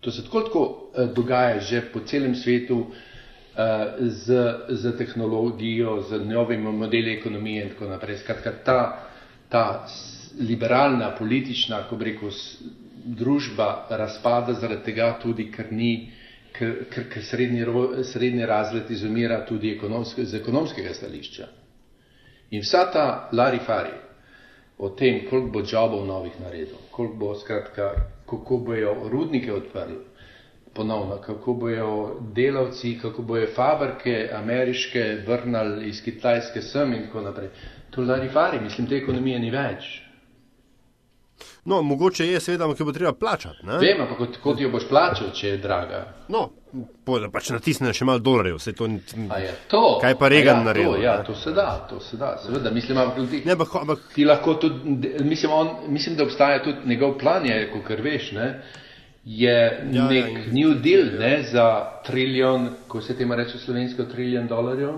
[0.00, 0.64] To se tako tako
[0.94, 2.86] eh, dogaja že po celem svetu,
[4.00, 4.26] z,
[4.68, 8.16] z tehnologijo, z novimi modeli ekonomije in tako naprej.
[8.18, 8.78] Skratka, ta,
[9.48, 9.86] ta
[10.40, 12.30] liberalna, politična, ko bi rekel,
[13.04, 16.10] družba razpada zaradi tega tudi, ker ni,
[16.52, 17.64] ker, ker, ker srednji,
[18.04, 21.46] srednji razred izumira tudi ekonomske, z ekonomskega stališča.
[22.50, 23.94] In vsa ta larifari
[24.78, 27.92] o tem, koliko bo jobov novih naredil, koliko bo skratka,
[28.26, 30.00] kako bojo rudnike odprli,
[30.74, 37.48] ponovno, kako bojo delavci, kako bojo fabrike ameriške vrnali iz Kitajske sem in tako naprej.
[37.90, 40.04] To larifari, mislim, te ekonomije ni več.
[41.64, 43.64] No, mogoče je, seveda, ki bo treba plačati.
[43.80, 46.02] Vem, ampak kot, kot jo boš plačal, če je draga.
[46.28, 46.42] No,
[47.06, 48.60] da pač natisne še malo dolarjev.
[48.76, 48.88] To,
[49.72, 50.98] to, kaj pa Reagan naredil?
[51.02, 52.34] Ja, to se da, to se da.
[52.42, 56.60] Seveda, mislim, ampak, ti, ne, ampak, ampak, ti lahko tudi, mislim, on, mislim, da obstaja
[56.64, 58.48] tudi njegov plan, je, kot veš, ne,
[59.24, 64.46] je ja, nek ja, New Deal ne, za trilijon, ko se temu reče slovensko, trilijon
[64.46, 64.92] dolarjev.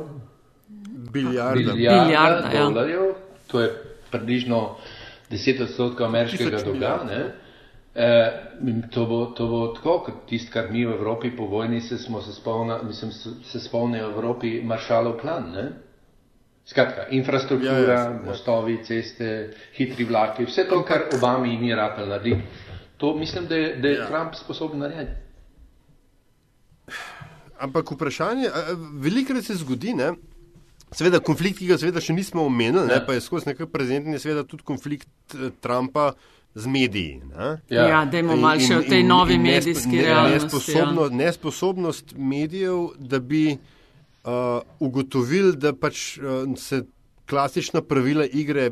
[1.12, 1.72] Biljarda.
[1.72, 2.64] Biljarda, Biljarda ja.
[2.64, 3.02] dolarjev.
[3.02, 3.14] Ja.
[3.46, 3.70] To je
[4.10, 4.76] približno
[5.30, 6.98] 10 odstotkov ameriškega dolga.
[7.94, 8.32] E,
[8.92, 12.32] to, bo, to bo tako, kot tisto, kar mi v Evropi po vojni se, se,
[12.32, 13.12] spomna, mislim,
[13.44, 15.50] se spomnijo v Evropi maršalov plan.
[15.52, 15.68] Ne?
[16.66, 22.65] Skratka, infrastruktura, ja, ja, mostovi, ceste, hitri vlaki, vse to, kar Obama ni rapel narediti.
[22.96, 24.06] To mislim, da je, da je ja.
[24.06, 25.20] Trump sposoben narediti.
[27.58, 28.48] Ampak vprašanje,
[29.00, 30.12] veliko se zgodi, ne?
[30.94, 33.04] Seveda, konflikt, ki ga seveda še nismo omenili, ne, ja.
[33.04, 36.12] pa je skozi nekaj prezentni, seveda tudi konflikt eh, Trumpa
[36.56, 37.20] z mediji.
[37.32, 37.48] Ne.
[37.68, 40.46] Ja, ja da imamo malo še v tej novi medijski realnosti.
[40.46, 41.16] Nesposobno, ja.
[41.20, 46.84] Nesposobnost medijev, da bi uh, ugotovili, da pač uh, se
[47.28, 48.70] klasična pravila igre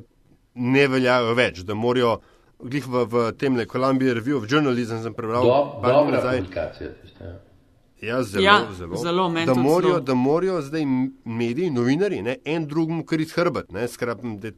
[0.54, 2.20] ne veljajo več, da morajo,
[2.62, 6.90] glih v, v tem le Columbia Review of Journalism, sem prebral, Do, dobra nazaj, publikacija.
[7.20, 7.34] Ja.
[8.04, 8.96] Ja, zelo, ja, zelo.
[8.96, 10.82] zelo da, morajo, da morajo zdaj
[11.24, 13.70] mediji, novinari, ne, en drugemu krit hrbet.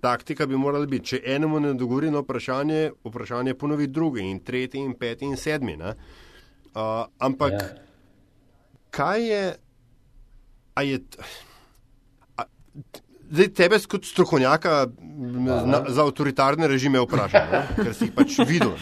[0.01, 4.81] Taktika bi morala biti, če enemu ne dogovori na vprašanje, vprašanje ponovi drugi in tretji
[4.81, 5.77] in peti in sedmi.
[5.77, 7.69] Uh, ampak ja.
[8.91, 9.55] kaj je,
[10.83, 10.99] je
[13.31, 14.87] Zdaj, tebe kot strokovnjaka
[15.67, 17.63] na, za avtoritarne režime vprašam, ne?
[17.85, 18.75] ker si pač videl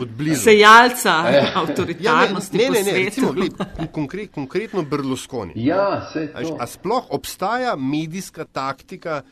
[0.00, 0.42] od blizu.
[0.44, 1.14] Sejalca
[1.58, 2.58] avtoritarnosti.
[2.58, 3.56] Ja, ne, ne, ne, ne recimo, gled,
[3.92, 5.56] konkre, konkretno Berlusconi.
[5.58, 9.22] Ja, a, a sploh obstaja medijska taktika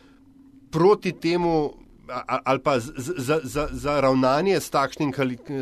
[0.71, 1.73] proti temu
[2.45, 5.13] ali pa za, za, za ravnanje s takšnim,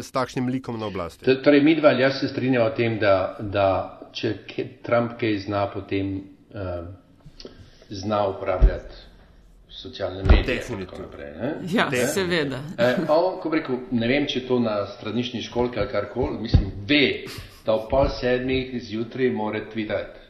[0.03, 1.27] s takšnim likom na oblasti?
[1.43, 3.67] Torej, mi dva, jaz se strinjam o tem, da, da
[4.15, 4.39] če
[4.87, 6.21] Trump kaj zna, potem.
[6.55, 6.87] Uh,
[7.89, 8.95] zna upravljati
[9.69, 10.63] socialne medije.
[10.99, 11.33] Naprej,
[11.73, 12.07] ja, ne?
[12.07, 12.59] seveda.
[12.79, 17.25] E, on, rekel, ne vem, če to na stranični školki ali karkoli, mislim, ve,
[17.67, 20.25] da ob pol sedmih zjutraj mora tvitati.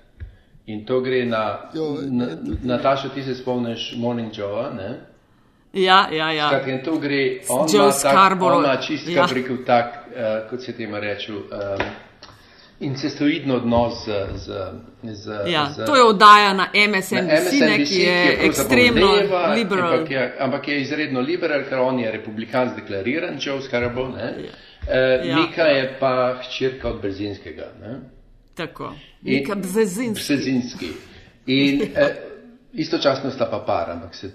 [0.66, 1.70] In to gre na,
[2.11, 2.26] na
[2.62, 4.96] Natašo, ti se spomniš Morning Joe, ne?
[5.72, 6.48] Ja, ja, ja.
[6.48, 9.28] Skratka, in to gre, on ima tak, on ima čist, ja.
[9.34, 11.84] rekel, tak, uh, kot se temu reče, um,
[12.81, 14.27] incestuidno odnos z.
[14.37, 19.12] z, z, ja, z to je oddaja na MSNBC, ne, ki je, je ekstremno
[19.55, 20.01] liberalen.
[20.01, 24.18] Ampak, ampak je izredno liberalen, ker on je republikanc deklariran, Joe Scarborough.
[24.18, 24.33] Ja.
[24.89, 25.37] E, ja.
[25.37, 27.72] Mika je pa hčerka od Brzezinskega.
[27.81, 28.01] Ne?
[28.55, 30.35] Tako, Mika Brzezinski.
[30.35, 30.91] Brzezinski.
[31.47, 32.14] In e,
[32.72, 34.31] istočasno sta pa par, ampak se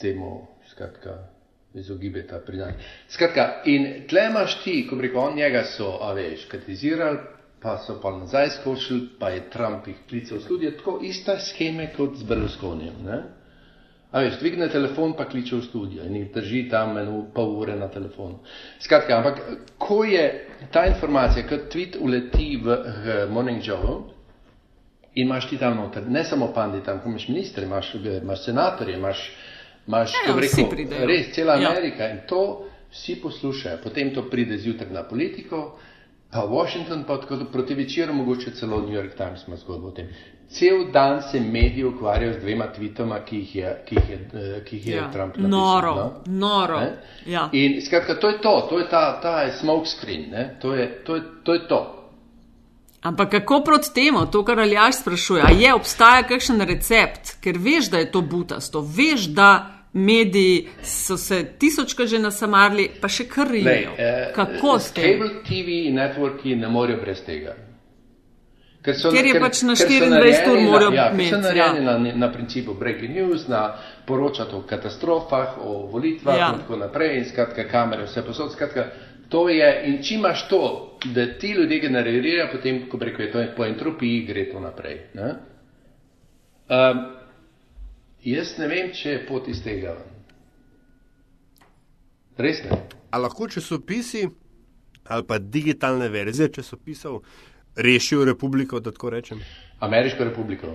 [0.00, 1.18] temu skratka.
[1.74, 2.74] Izogibeta pri nas.
[3.08, 7.18] Skratka, in tle imaš ti, ko reko, on njega so, a veš, kritizirali,
[7.62, 11.92] pa so pa nazaj skočili, pa je Trump jih klical v studio, tako ista scheme
[11.96, 13.08] kot z Berlusconijem.
[14.10, 17.76] A veš, dvigne telefon, pa kliče v studio in jih drži tam eno pol ure
[17.76, 18.40] na telefonu.
[18.82, 19.42] Skratka, ampak
[19.78, 20.24] ko je
[20.72, 24.00] ta informacija, kot tweet uleti v, v Morning Joe,
[25.14, 29.22] in imaš ti tam noter, ne samo pandi tam, imaš ministre, imaš, imaš senatorje, imaš,
[29.86, 31.70] imaš ja, rekel, res cela ja.
[31.70, 32.10] Amerika ja.
[32.10, 33.78] in to vsi poslušajo.
[33.82, 35.78] Potem to pride zjutraj na politiko,
[36.32, 40.08] Pa Washington, pa tako proti večeru, mogoče celo New York Times ima zgodbo o tem.
[40.50, 44.64] Cel dan se mediji ukvarjajo z dvema tvitoma, ki jih je, ki jih je, eh,
[44.64, 45.10] ki jih je ja.
[45.12, 45.50] Trump napisal.
[45.50, 46.22] Noro, no?
[46.26, 46.80] noro.
[47.26, 47.48] Ja.
[47.52, 50.56] In skratka, to je to, to je ta, ta smoke screen, ne?
[50.60, 51.16] to je to.
[51.16, 51.96] Je, to, je to.
[53.02, 57.98] Ampak kako proti temu, to, kar Aljaš sprašuje, je obstaja kakšen recept, ker veš, da
[57.98, 63.94] je to butasto, veš, da mediji so se tisočkrat že nasamarili, pa še kar rijo.
[63.98, 65.02] Eh, Kako ste?
[65.02, 67.56] Cable TV in networki ne morejo brez tega.
[68.80, 71.52] Ker, so, ker je ker, pač na 24 ur morajo ja, imeti.
[71.52, 71.80] Ja, ja.
[71.84, 73.74] na, na principu breaking news, na
[74.06, 76.48] poročati o katastrofah, o volitvah ja.
[76.54, 78.54] in tako naprej in skratka kamere vse posod.
[78.54, 78.86] Skratka,
[79.28, 80.62] to je in če imaš to,
[81.12, 84.96] da ti ljudje generirajo, potem, ko reko je to po entropiji, gre to naprej.
[86.70, 87.04] Um,
[88.24, 89.94] Jaz ne vem, če je pot iz tega.
[92.40, 92.76] Res ne.
[93.10, 94.28] A lahko časopisi
[95.10, 97.22] ali pa digitalne verzije časopisov
[97.76, 99.40] rešijo republiko, da tako rečem?
[99.80, 100.66] Ameriško republiko.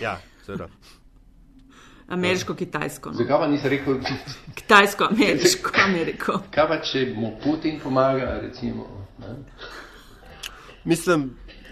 [0.00, 0.68] Ja, zelo.
[2.16, 3.10] Ameriško-kitajsko.
[3.10, 3.16] No.
[3.16, 3.98] Zakaj pa nisi rekel?
[4.58, 6.38] Kitajsko-ameriško, Ameriko.
[6.50, 9.06] Kaj pa če mu Putin pomaga, recimo?
[9.18, 9.34] Ne?
[10.84, 11.30] Mislim,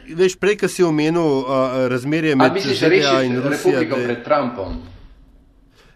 [0.09, 3.81] veš, prej, ko si omenil uh, razmerje med ZDA in Rusijo.
[3.81, 4.81] Republiko pred Trumpom.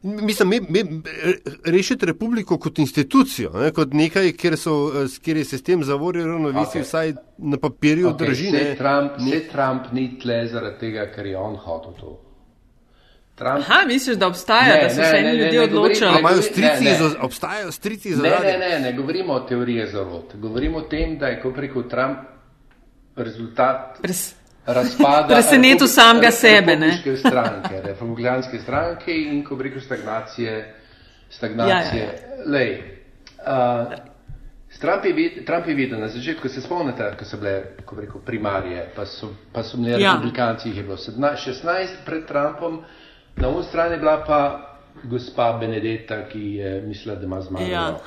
[0.02, 1.02] Mislim, me, me,
[1.64, 4.74] rešiti republiko kot institucijo, ne, kot nekaj, kjer, so,
[5.24, 6.84] kjer je sistem zavoril ravnovesje, okay.
[6.84, 8.46] vsaj na papirju okay, drži.
[8.52, 9.40] Vse Trump, ne...
[9.52, 12.14] Trump ni tle zaradi tega, ker je on hotel to.
[13.34, 13.64] Trump...
[13.66, 16.10] Aha, misliš, da obstaja, ne, da so se eni ljudje odločili?
[16.18, 16.96] Imajo strici, ne, ne.
[16.98, 20.36] Za, obstajajo strici za ne, ne, ne, ne govorimo o teoriji zarot.
[20.36, 22.35] Govorimo o tem, da je, ko preko Trump
[23.16, 24.34] rezultat Pres...
[24.66, 25.34] razpada.
[25.34, 26.98] Presenetil samega sebe, ne?
[27.16, 30.74] Stranke, republikanske stranke in, ko preko stagnacije,
[31.30, 32.02] stagnacije.
[32.02, 32.50] Ja, ja.
[32.52, 32.82] Lej,
[33.38, 33.92] uh,
[34.80, 37.62] Trump je, vid, Trump je videl na začetku, se spomnite, ko so bile
[37.96, 40.12] rekel, primarije, pa so, pa so bili ja.
[40.12, 42.82] republikanci, jih je bilo 16 pred Trumpom.
[43.36, 44.40] Na uni strani je bila pa
[45.04, 47.64] gospa Benedetta, ki je mislila, da ima zmago.
[47.64, 47.98] Ja.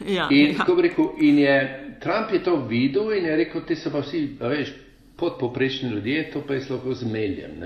[0.16, 0.64] Ja, in, ja.
[0.82, 1.54] rekel, in je
[2.00, 4.74] Trump je to videl in je rekel, ti so pa vsi, veš,
[5.16, 7.64] podpoprečni ljudje, to pa je lahko zmeljem.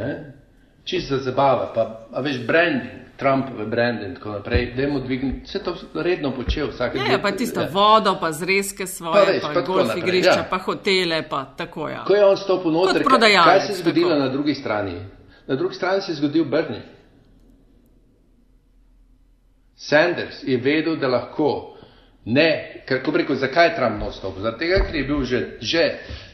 [0.84, 5.58] Čisto za zabava, pa veš, branding, Trumpove branding in tako naprej, da jim dvigne, vse
[5.64, 7.10] to redno počel vsak dan.
[7.10, 10.46] Ja, pa tisto vodo, pa zreske svoje, pa, veš, pa, pa golf igrišča, ja.
[10.50, 12.04] pa hotele, pa tako ja.
[12.04, 13.04] Ko je on stopil noter,
[13.44, 14.20] kaj se je zgodilo tako.
[14.20, 14.94] na drugi strani?
[15.46, 16.80] Na drugi strani se je zgodil Bernie.
[19.76, 21.69] Sanders je vedel, da lahko
[22.24, 24.38] ne, ker ko rekel, zakaj je Trump nostop?
[24.38, 25.84] Zato, ker je bil že, že,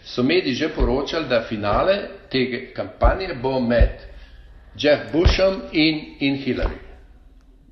[0.04, 1.98] so mediji že poročali, da finale
[2.30, 4.06] te kampanje bo med
[4.76, 6.80] Jeff Bushom in, in Hillary.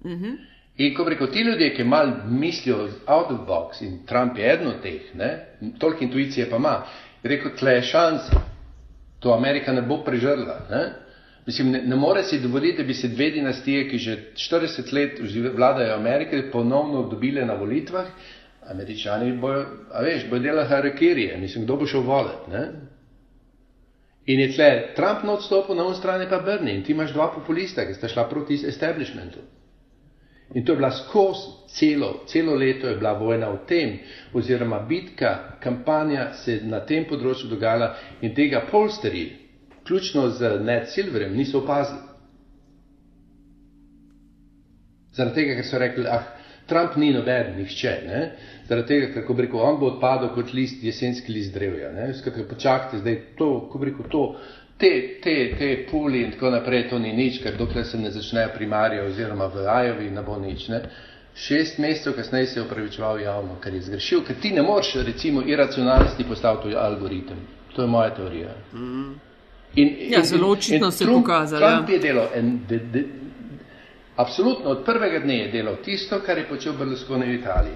[0.04, 0.36] Mm -hmm.
[0.76, 4.66] In ko rekel, ti ljudje, ki mal mislijo out of box in Trump je eden
[4.66, 5.46] od teh, ne,
[5.78, 6.82] toliko intuicije pa ima,
[7.22, 8.40] rekel, tle je šansa,
[9.20, 10.58] to Amerika ne bo prežrla.
[10.70, 11.03] Ne.
[11.46, 15.20] Mislim, ne, ne more si dovoliti, da bi se dve dinastije, ki že 40 let
[15.56, 18.06] vladajo Amerike, ponovno dobile na volitvah.
[18.70, 22.68] Američani bojo, a veš, bojo delali harakirije, mislim, kdo bo šel voliti, ne?
[24.26, 27.28] In je tle Trump na odstopu, na on strani pa Bernie in ti imaš dva
[27.34, 29.38] populista, ki sta šla proti establishmentu.
[30.54, 33.98] In to je bila skozi celo, celo leto je bila vojna v tem,
[34.32, 39.43] oziroma bitka, kampanja se na tem področju dogajala in tega polsterji,
[39.84, 42.00] vključno z Ned Silverjem, niso opazili.
[45.14, 46.24] Zaradi tega, ker so rekli, ah,
[46.66, 48.20] Trump ni noben, nihče, ne?
[48.68, 52.08] Zaradi tega, ker, ko rekel, on bo odpadel kot list, jesenski list drevja, ne?
[52.16, 54.22] Skratka, počakajte, zdaj to, ko rekel, to,
[54.80, 58.54] te, te, te puli in tako naprej, to ni nič, ker dokler se ne začnejo
[58.56, 60.80] primarje oziroma v Ajovi, ne bo nič, ne?
[61.34, 65.42] Šest mesecev kasneje se je upravičeval javno, ker je zgrešil, ker ti ne moreš, recimo,
[65.42, 67.38] iracionalnosti postaviti algoritem.
[67.74, 68.54] To je moja teorija.
[68.72, 69.33] Mm -hmm.
[69.74, 71.66] In, ja, in, zelo očitno se je pokazalo.
[71.66, 71.94] Trump ja.
[71.94, 73.04] je delal, en, de, de,
[74.16, 77.74] absolutno od prvega dne je delal tisto, kar je počel Berlusconi v Italiji.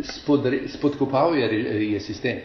[0.00, 1.46] Spod, spodkopal je,
[1.92, 2.40] je sistem.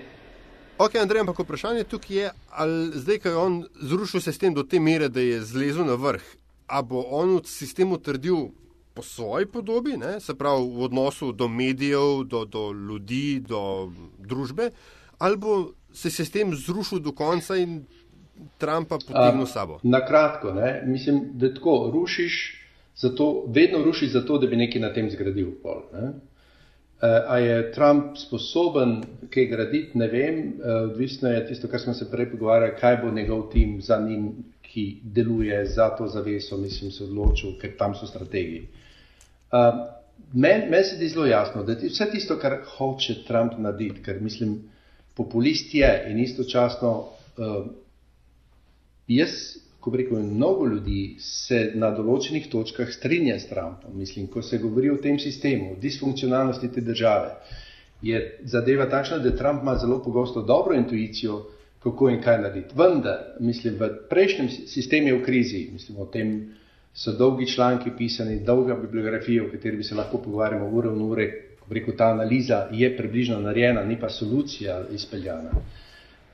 [0.78, 4.80] Ok, Andrej, ampak vprašanje tukaj je, ali zdaj, ko je on zrušil sistem do te
[4.80, 6.24] mere, da je zlezel na vrh,
[6.68, 8.54] a bo on v sistemu trdil
[8.94, 10.20] po svoji podobi, ne?
[10.20, 14.70] se pravi v odnosu do medijev, do, do ljudi, do družbe,
[15.20, 17.84] ali bo se sistem zrušil do konca in
[18.58, 19.80] Trumpa potegnil s sabo?
[19.84, 20.84] Na kratko, ne?
[20.86, 22.36] mislim, da tako rušiš,
[22.96, 25.52] zato, vedno rušiš zato, da bi nekaj na tem zgradil.
[25.64, 26.12] Pol, ne?
[27.28, 29.02] A je Trump sposoben
[29.32, 30.40] kaj graditi, ne vem,
[30.84, 35.02] odvisno je tisto, kar smo se prej pogovarjali, kaj bo njegov tim za njim, ki
[35.04, 38.68] deluje za to zaveso, mislim, se odločil, ker tam so strategiji.
[40.34, 44.60] Meni men se zdi zelo jasno, da vse tisto, kar hoče Trump narediti, ker mislim,
[45.20, 47.66] populist je in istočasno uh,
[49.08, 49.36] jaz,
[49.80, 53.96] ko rekel, mnogo ljudi se na določenih točkah strinja s Trumpom.
[54.00, 57.36] Mislim, ko se govori o tem sistemu, o disfunkcionalnosti te države,
[58.02, 61.42] je zadeva takšna, da Trump ima zelo pogosto dobro intuicijo,
[61.84, 62.76] kako in kaj narediti.
[62.76, 66.34] Vendar, mislim, v prejšnjem sistemu je v krizi, mislim, o tem
[66.94, 71.28] so dolgi članki pisani, dolga bibliografija, o kateri bi se lahko pogovarjali ure in ure,
[71.72, 75.52] rekel, ta analiza je približno narejena, ni pa solucija izpeljana.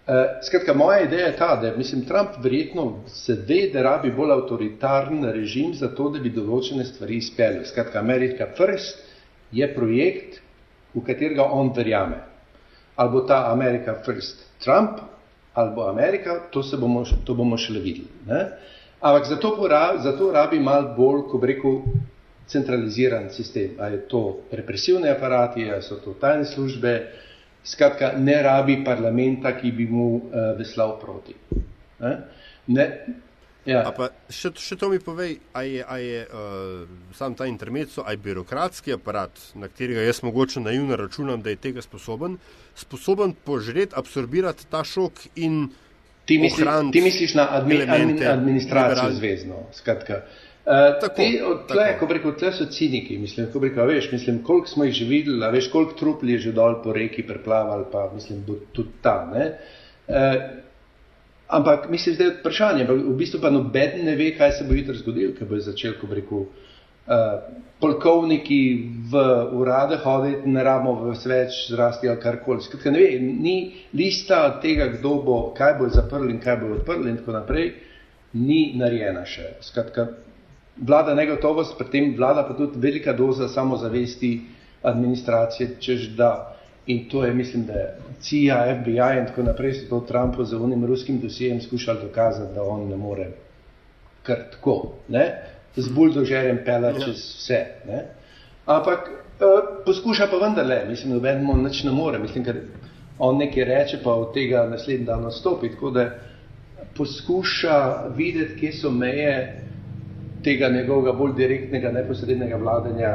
[0.05, 0.13] Uh,
[0.45, 5.31] skratka, moja ideja je ta, da mislim, Trump verjetno se ve, da rabi bolj avtoritarni
[5.31, 7.65] režim za to, da bi določene stvari izpeljal.
[7.65, 9.01] Skratka, America First
[9.51, 10.41] je projekt,
[10.93, 12.21] v katerega on verjame.
[12.95, 15.01] Ali bo ta America First Trump,
[15.53, 18.07] ali bo Amerika, to, bomo, to bomo šele videli.
[18.27, 18.45] Ne?
[19.01, 19.57] Ampak zato,
[20.03, 21.81] zato rabi mal bolj, ko bi rekel,
[22.47, 23.75] centraliziran sistem.
[23.79, 26.95] A je to represivne aparati, a so to tajne službe.
[27.65, 31.33] Skratka, ne rabi parlamenta, ki bi mu uh, veslal proti.
[31.99, 32.11] Ne?
[32.67, 32.85] Ne,
[33.65, 33.81] Ja.
[33.97, 38.21] Pa, še, še to mi povej, ali je, a je uh, sam ta intermezzo, ali
[38.21, 42.37] birokratski aparat, na katerega jaz mogoče naivno računam, da je tega sposoben,
[42.77, 45.63] sposoben požreti, absorbirati ta šok in
[46.29, 49.63] ti, misli, ti misliš na admi, admi, administracijo zvezdno.
[49.73, 50.21] Skratka.
[50.65, 51.29] Uh, tako, te,
[51.69, 55.51] tle, ko reko, tle so ciniki, mislim, reko, veš, mislim, koliko smo jih že videli,
[55.53, 58.41] veš, koliko trupli je že dol po reki preplavali, pa mislim,
[58.73, 59.35] tudi tam.
[59.35, 60.63] Uh,
[61.47, 64.97] Ampak mislim, da je vprašanje, v bistvu pa noben ne ve, kaj se bo jutri
[64.97, 66.47] zgodilo, ker bo začel, ko rekel,
[67.05, 67.35] uh,
[67.79, 68.59] polkovniki
[69.11, 72.65] v urade hoditi, ne rabimo v sveč zrasti ali karkoli.
[72.65, 77.05] Skratka, ne ve, ni lista tega, kdo bo, kaj bo zaprl in kaj bo odprl
[77.11, 77.73] in tako naprej,
[78.33, 79.51] ni narejena še.
[79.61, 80.07] Skratka,
[80.77, 84.41] vlada negotovost, pri tem vlada pa tudi velika doza samozavesti
[84.83, 86.51] administracije, čež da.
[86.87, 87.73] In to je, mislim, da
[88.21, 92.63] CIA, FBI in tako naprej so to Trumpu z unim ruskim dosijem skušali dokazati, da
[92.63, 93.31] on ne more
[94.23, 95.25] kar tako, ne?
[95.75, 96.99] z buldožerjem pela ja.
[96.99, 97.59] čez vse.
[97.87, 98.05] Ne?
[98.65, 102.61] Ampak uh, poskuša pa vendarle, mislim, da vedno nič ne more, mislim, ker
[103.19, 106.09] on nekaj reče, pa od tega naslednji dan nastopi, tako da
[106.95, 109.61] poskuša videti, kje so meje
[110.45, 113.11] tega njegovega bolj direktnega, neposrednega vladanja,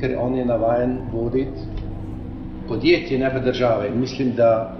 [0.00, 1.66] ker on je navajen voditi
[2.68, 3.88] podjetje, ne pa države.
[3.88, 4.76] In mislim, da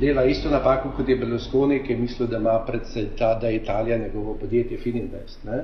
[0.00, 3.56] dela isto napako kot je Berlusconi, ki je mislil, da ima predvsej ta, da je
[3.56, 5.44] Italija njegovo podjetje Fininvest.
[5.44, 5.58] Ne?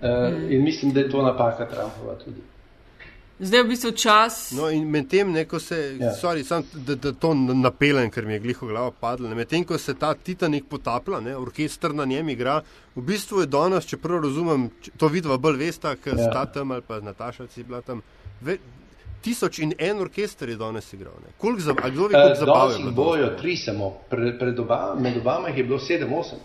[0.00, 0.52] Uh.
[0.52, 2.40] In mislim, da je to napaka Trumpova tudi.
[3.38, 4.36] Zdaj je v bistvu čas.
[4.56, 6.14] No, in medtem, ko se, ja.
[6.16, 9.94] sorry, sam, da, da to napeljem, ker mi je gliho glava padla, medtem, ko se
[9.94, 12.62] ta Titanik potaplja, ne, orkester na njem igra,
[12.94, 16.30] v bistvu je danes, če prav razumem, to vidva bolj vesta, ker ja.
[16.30, 18.00] sta tam ali pa Nataša Cibla tam.
[18.40, 18.56] Ve,
[19.20, 21.20] tisoč in en orkester je danes igral.
[21.38, 22.92] Koliko za, kdo ve, koliko zabav je bilo?
[22.92, 26.38] Bojo tri samo, pred, pred Obama, med Obama jih je bilo sedem, osem.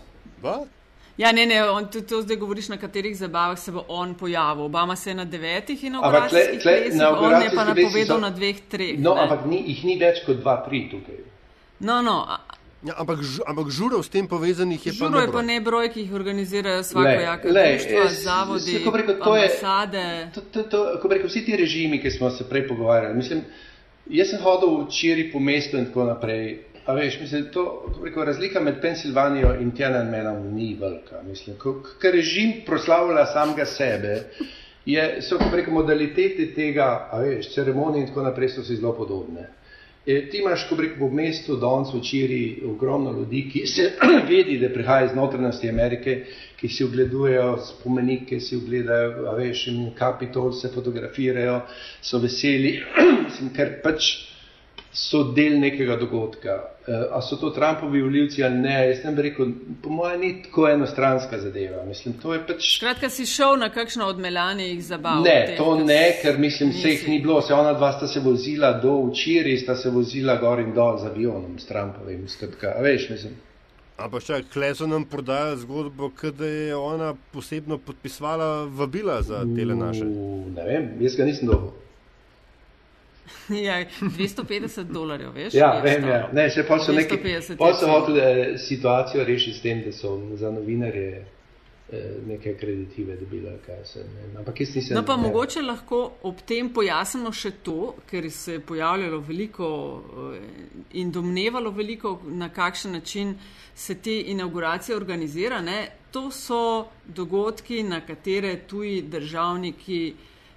[1.16, 4.64] Ja, ne, ne, on, to, to zdaj govoriš, na katerih zabavah se bo on pojavil.
[4.64, 8.98] Obama se je na devetih inauguracijskih plesih, on je pa napovedal so, na dveh, treh.
[8.98, 9.22] No, ne?
[9.22, 11.20] ampak ni, jih ni več kot dva, tri tukaj.
[11.80, 12.24] No, no,
[12.82, 15.18] Ja, ampak, ampak žurov s tem povezanih je žuro pa ne.
[15.22, 20.06] Žuro je pa ne broj, ki jih organizirajo svakojaka društva, zavodi, rekel, ambasade.
[20.34, 23.44] To, to, to, ko rekel, vsi ti režimi, ki smo se prej pogovarjali, mislim,
[24.10, 26.58] jaz sem hodil včeraj po mestu in tako naprej.
[26.86, 27.64] A veš, mislim, to,
[28.04, 31.22] rekel, razlika med Pensilvanijo in Tiananmenom ni velika.
[31.22, 31.56] Mislim,
[32.02, 34.16] ker režim proslavlja samega sebe,
[34.86, 39.46] je, so rekel, modalitete tega, a veš, ceremonije in tako naprej so si zelo podobne.
[40.06, 43.92] E, ti imaš, ko rečemo, v mestu, danes včeraj ogromno ljudi, ki se
[44.32, 46.16] vidi, da prihaja iz notranjosti Amerike,
[46.58, 51.60] ki si ogledujejo spomenike, si ogledajo, a veš, in kapitol se fotografirajo,
[52.02, 52.80] so veseli,
[53.56, 54.31] ker pač
[54.92, 56.60] so del nekega dogodka.
[56.82, 58.88] Uh, a so to Trumpovi voljivci ali ne?
[58.88, 61.84] Jaz ne bi rekel, po mojem, ni tako enostranska zadeva.
[61.84, 62.14] Mislim,
[62.46, 62.74] pač...
[62.76, 65.22] Skratka, si šel na kakšno od Melanih zabav?
[65.22, 67.40] Ne, teh, to ne, ker mislim, vse jih ni bilo.
[67.42, 71.08] Se ona dva sta se vozila do včeraj, sta se vozila gor in dol z
[71.12, 72.28] avionom s Trumpovim.
[72.28, 73.38] Skratka, veš, mislim.
[74.02, 80.04] Ampak če Kleso nam prodaja zgodbo, da je ona posebno podpisvala vabila za tele naše?
[80.56, 81.70] Ne vem, jaz ga nisem dobil.
[83.66, 85.54] ja, 250 dolarjev, veš?
[85.54, 86.24] Ja, vem, ja.
[86.32, 87.18] Ne, še pa so neki.
[87.58, 91.22] Pa so hoteli eh, situacijo rešiti s tem, da so za novinarje
[91.92, 94.28] eh, neke kreditive dobile, kaj se ne.
[94.42, 94.96] Ampak jaz nisem.
[94.98, 95.28] No, pa ne.
[95.28, 99.70] mogoče lahko ob tem pojasnimo še to, ker se je pojavljalo veliko
[100.34, 100.68] eh,
[101.00, 103.36] in domnevalo veliko, na kakšen način
[103.74, 105.62] se te inauguracije organizira.
[105.62, 105.86] Ne?
[106.12, 110.02] To so dogodki, na katere tuji državniki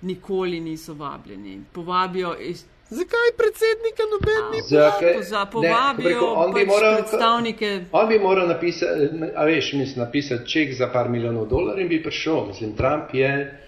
[0.02, 1.62] nikoli niso vabljeni.
[1.74, 2.66] Povabijo iz.
[2.90, 5.52] Zakaj predsednika noben ni povabil?
[5.52, 7.86] Povabijo ne, pač moral, predstavnike.
[7.92, 12.04] On bi moral napisati, a veš, mislim, napisati ček za par milijonov dolarjev in bi
[12.04, 12.46] prišel.
[12.48, 13.65] Mislim, Trump je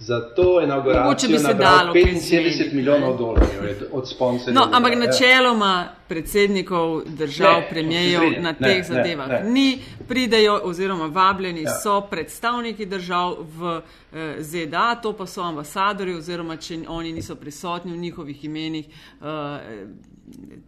[0.00, 4.54] za to inauguracijo nabral 75 milijonov dolarjev od sponsorjev.
[4.54, 4.98] No, ampak ja.
[4.98, 9.50] načeloma predsednikov držav, premijejev na teh ne, zadevah ne, ne.
[9.50, 9.78] ni,
[10.08, 11.70] pridejo oziroma vabljeni ja.
[11.82, 13.80] so predstavniki držav v
[14.12, 18.88] eh, ZDA, to pa so ambasadori oziroma če oni niso prisotni v njihovih imenih.
[19.22, 19.86] Eh,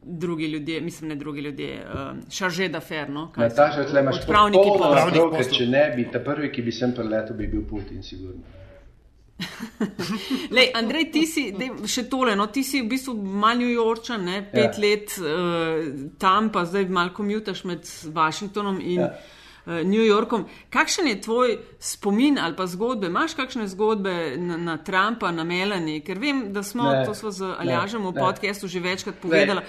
[0.02, 1.86] Drugi ljudje, mislim, ne drugi ljudje,
[2.30, 3.32] šarže da ferno.
[3.36, 7.62] Nataša, tle imaš pravniki, če ne bi ta prvi, ki bi sem preletel, bi bil
[7.70, 8.42] Putin, sigurno.
[10.56, 14.26] Lej, Andrej, ti si dej, še tole, no, ti si v bistvu mal New Yorkčan,
[14.52, 14.82] pet ja.
[14.82, 19.12] let uh, tam, pa zdaj malo komutaš med Washingtonom in ja.
[19.66, 20.44] New Yorkom.
[20.70, 23.06] Kakšen je tvoj spomin ali pa zgodbe?
[23.06, 26.00] Imaš kakšne zgodbe na, na Trumpa, na Melanie?
[26.02, 29.62] Ker vem, da smo, ne, to smo z Aljažem v podkastu že večkrat povedali,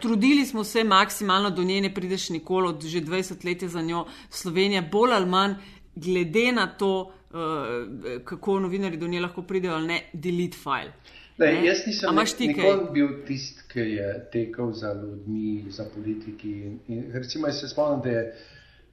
[0.00, 3.82] trudili smo se maksimalno do nje, ne prideš nikoli, od že 20 let je za
[3.82, 5.54] njo Slovenija, bolj ali manj,
[5.94, 10.92] glede na to, uh, kako novinari do nje lahko pridejo ali ne, delete file.
[11.38, 11.66] Ne, ne?
[11.66, 16.50] Jaz nisem nikoli bil tisti, ki je tekel za ljudmi, za politiki.
[16.50, 18.24] In, in, recimo, se spomnim, da je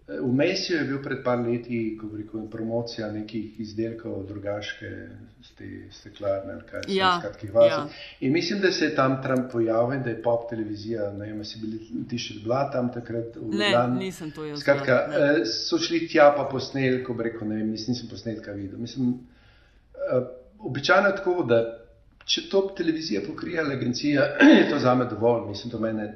[0.10, 4.90] v Mesiju je bil pred par leti, bila promocija nekih izdelkov drugačke,
[5.58, 7.72] te steklarne ali kaj ja, takih vas.
[7.72, 7.88] Ja.
[8.20, 11.60] In mislim, da se je tam Trump pojavil da je pop televizija, ne vem, si
[11.60, 14.00] bili ti še bila tam takrat v ne, Ljubljani.
[14.00, 14.64] nisem to jaz.
[14.64, 18.56] Skratka, bila, eh, so šli tja pa posneli, ko bi rekel, ne vem, nisem posnetka
[18.58, 18.80] videl.
[18.80, 20.26] Mislim, uh,
[20.60, 21.62] običajno je tako, da
[22.30, 24.26] če to televizija pokrije, agencija,
[24.60, 25.50] je to zame dovolj.
[25.50, 26.14] Mislim, to mene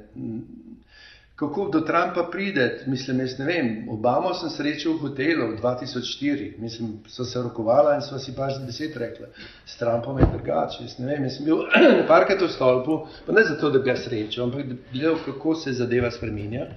[1.36, 3.88] Kako do Trumpa prideti, mislim, jaz ne vem.
[3.90, 8.66] Obamo sem srečal v hotelu 2004, mislim, so se rokovala in so si pač za
[8.66, 9.26] deset rekla.
[9.66, 11.26] S Trumpom je drugače, jaz ne vem.
[11.26, 11.64] Jaz sem bil
[12.10, 15.54] parkrat v stolpu, pa ne zato, da bi ga srečal, ampak da bi gledal, kako
[15.58, 16.68] se zadeva spreminja.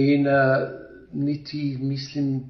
[0.00, 0.68] In uh,
[1.12, 2.40] niti mislim.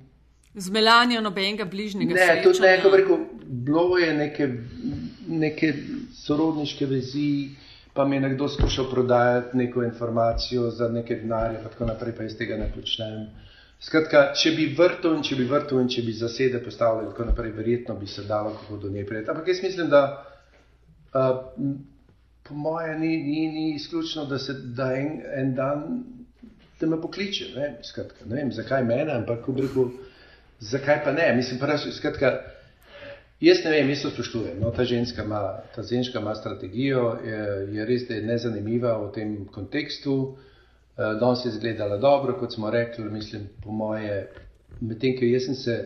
[0.55, 2.15] Z Melanijo nobenega bližnjega.
[2.15, 2.43] Ne, srečanja.
[2.43, 4.53] tudi ne, kako rekel, bilo je neke,
[5.27, 5.75] neke
[6.15, 7.49] sorodniške vezi
[7.99, 12.23] pa mi je nekdo skušal prodajati neko informacijo za neke denarje, in tako naprej, pa
[12.23, 13.25] jaz tega ne počnem.
[13.83, 17.51] Skratka, če bi vrtel in če bi vrtel in če bi zasede postavljali, tako naprej,
[17.57, 19.31] verjetno bi se dalo kako do nje prijeti.
[19.31, 21.43] Ampak jaz mislim, da uh,
[22.47, 25.85] po moje ni, ni, ni izključno, da se da en, en dan,
[26.81, 27.51] da me pokliče.
[27.57, 27.73] Ne?
[27.83, 29.89] Skratka, ne vem, zakaj mene, ampak v brigu,
[30.61, 31.33] zakaj pa ne.
[31.43, 32.37] Mislim, pa res, skratka,
[33.41, 34.57] Jaz ne vem, jaz to spoštujem.
[34.59, 35.41] No, ta, ženska ima,
[35.75, 37.43] ta ženska ima strategijo, je,
[37.77, 40.15] je res nezanimiva v tem kontekstu.
[40.99, 44.27] Uh, danes je izgledala dobro, kot smo rekli, mislim, po moje.
[44.81, 45.77] Medtem, ko sem se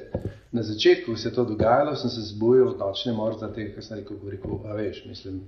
[0.53, 4.17] na začetku vse to dogajalo, sem se zbudil od nočne morza, tega, kar sem rekel,
[4.31, 5.43] rekel a veš, mislim.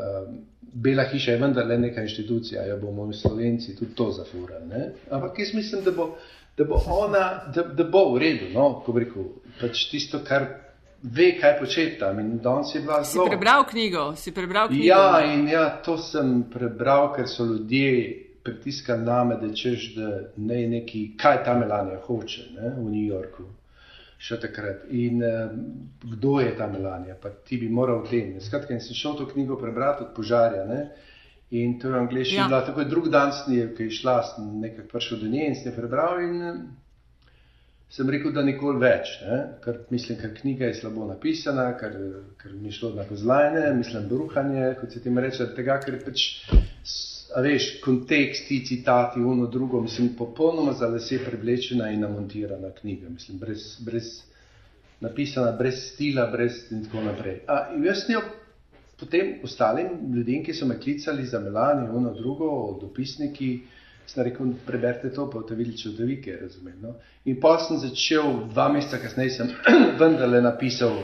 [0.00, 0.40] Um,
[0.72, 4.82] Bela hiša je vendar le neka inštitucija, jo bomo mi slovenci tudi to zafurali.
[5.10, 6.14] Ampak jaz mislim, da bo,
[6.56, 10.46] da bo ona, da, da bo v redu, no, ko rekel, pač tisto, kar
[11.02, 12.18] ve, kaj početi tam.
[12.20, 13.24] In danes je bila zelo.
[13.24, 14.16] Si prebral knjigo?
[14.16, 14.84] Si prebral knjigo?
[14.84, 20.10] Ja, in ja, to sem prebral, ker so ljudje pritiskali na me, da češ, da
[20.36, 23.44] ne je neki, kaj ta Melanija hoče ne, v New Yorku.
[24.20, 24.84] Še takrat.
[24.92, 25.52] In uh,
[26.04, 27.16] kdo je ta Melanija?
[27.20, 28.34] Pa ti bi moral tem.
[28.40, 30.66] Skratka, sem šel to knjigo prebrati od požarja.
[30.68, 30.80] Ne?
[31.56, 32.48] In to je v angliščini ja.
[32.50, 34.18] bila tako, drug dan snije, ki je šla,
[34.60, 36.20] nekako prišel do nje in sem prebral.
[36.20, 36.36] In,
[37.90, 39.38] sem rekel, da nikoli več, ne?
[39.64, 41.96] ker mislim, ker knjiga je slabo napisana, ker,
[42.38, 46.26] ker mi šlo na kozlajne, mislim, bruhanje, kot se ti reče, tega, ker pač,
[47.34, 53.38] a veš, konteksti, citati, uno drugo, mislim, popolnoma za lese preblečena in namontirana knjiga, mislim,
[53.42, 54.12] brez, brez
[55.00, 57.42] napisana, brez stila, brez in tako naprej.
[57.50, 58.22] A, jaz njo
[59.00, 63.50] potem ostalim ljudem, ki so me klicali za Melanijo, uno drugo, dopisniki,
[64.10, 66.76] sem rekel, preberite to, pa boste videli čudovike, razumem.
[66.82, 66.94] No?
[67.24, 69.50] In pa sem začel, dva meseca kasneje sem
[70.00, 70.98] vendarle napisal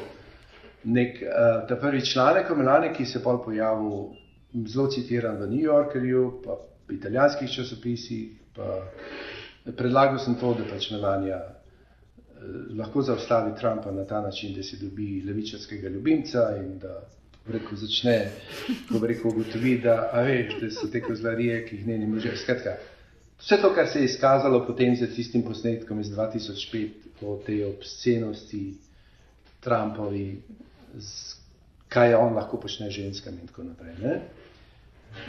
[0.84, 4.08] nek, uh, ta prvi članek o Melani, ki se je pol pojavil,
[4.66, 8.80] zelo citiran v New Yorkerju, pa v italijanskih časopisih, pa
[9.76, 11.52] predlagal sem to, da pač Melania uh,
[12.78, 17.00] lahko zaustavi Trumpa na ta način, da si dobi levičarskega ljubimca in da
[17.52, 18.16] rekel, začne,
[18.90, 22.36] ko rekel, ugotovi, da, veš, da so te kozlarije, ki jih ne ni može.
[22.36, 22.76] Skratka,
[23.38, 26.88] Vse to, kar se je izkazalo potem z tistim posnetkom iz 2005,
[27.22, 28.74] o tej obscenosti
[29.60, 30.42] Trumpovi,
[31.88, 33.94] kaj on lahko počne ženskam in tako naprej.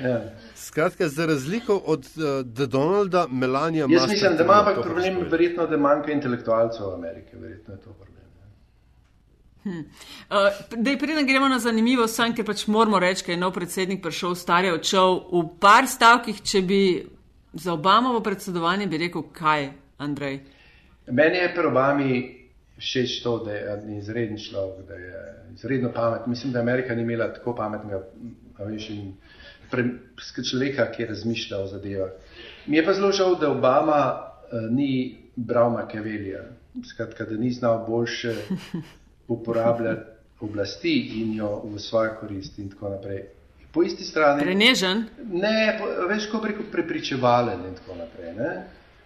[0.04, 0.22] Ja.
[0.56, 3.86] Skratka, za razliko od uh, Donalda, Melania.
[3.90, 7.38] Jaz mislim, da ima pa problem, verjetno, da manjka intelektualcev v Ameriki.
[7.38, 8.18] Verjetno je to problem.
[9.64, 9.80] Hm.
[9.80, 14.04] Uh, da, preden gremo na zanimivo, sem, ker pač moramo reči, da je nov predsednik
[14.04, 16.82] prišel, star je odšel v par stavkih, če bi
[17.60, 20.40] Za Obamovo predsedovanje bi rekel, kaj, Andrej?
[21.08, 22.10] Meni je pri Obami
[22.78, 25.22] všeč to, da je izreden človek, da je
[25.54, 26.30] izredno pameten.
[26.30, 28.04] Mislim, da Amerika ni imela tako pametnega
[30.52, 32.12] človeka, ki je razmišljal o zadevah.
[32.68, 36.44] Mi je pa zelo žal, da Obama uh, ni bral Machiavellija,
[36.86, 38.36] skratka, da ni znal boljše
[39.28, 43.24] uporabljati oblasti in jo v svojo korist in tako naprej
[43.72, 44.42] po isti strani.
[44.42, 45.06] Prenežen?
[45.32, 48.34] Ne, po, več kot preko prepričevalen in tako naprej.
[48.38, 48.56] Ne?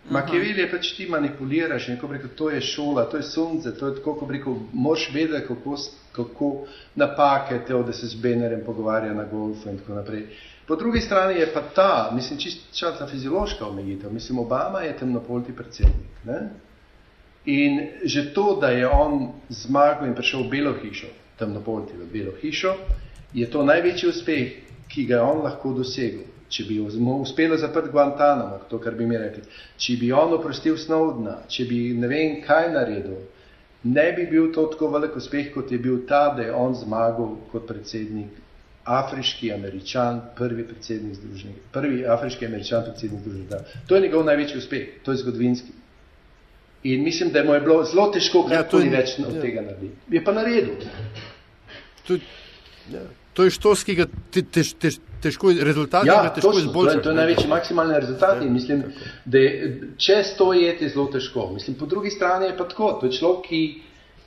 [0.10, 3.96] Makiavel je pač ti manipuliraš in rekel, to je šola, to je sonce, to je
[4.00, 5.76] tako, kot rekel, moš vedeti, kako,
[6.12, 6.50] kako
[6.96, 10.26] napake te, da se z Benerem pogovarja na golfu in tako naprej.
[10.68, 14.14] Po drugi strani je pa ta, mislim, čisto fiziološka omejitev.
[14.14, 16.26] Mislim, Obama je temnopolti predsednik.
[16.26, 16.50] Ne?
[17.46, 21.08] In že to, da je on zmagal in prišel v Belo hišo,
[21.40, 22.76] temnopolti v Belo hišo,
[23.34, 24.54] je to največji uspeh,
[24.92, 29.18] ki ga je on lahko dosegel če bi uspelo zaprti Guantanamo, to, kar bi mi
[29.20, 29.44] rekli,
[29.80, 33.22] če bi on oprostil Snowdna, če bi ne vem kaj naredil,
[33.88, 37.38] ne bi bil to tako velik uspeh, kot je bil ta, da je on zmagal
[37.54, 38.40] kot predsednik,
[38.92, 43.78] afriški američan, prvi predsednik združenih, prvi afriški američan predsednik združenih.
[43.88, 45.78] To je njegov največji uspeh, to je zgodovinski.
[46.90, 49.42] In mislim, da mu je bilo zelo težko, kaj ja, to ni več od ja.
[49.42, 50.16] tega narediti.
[50.18, 50.88] Je pa naredil.
[52.08, 52.18] To,
[52.90, 53.04] ja.
[53.34, 56.98] To je štos, ki ga te, te, te, težko rezultati, ja, težko izboljšati.
[56.98, 58.42] To, to je največji maksimalni rezultat.
[58.44, 58.84] Ja, mislim,
[59.26, 59.44] da
[59.98, 61.48] če sto jeti, je zelo težko.
[61.54, 62.92] Mislim, po drugi strani je pa tako.
[63.00, 63.62] To je človek, ki,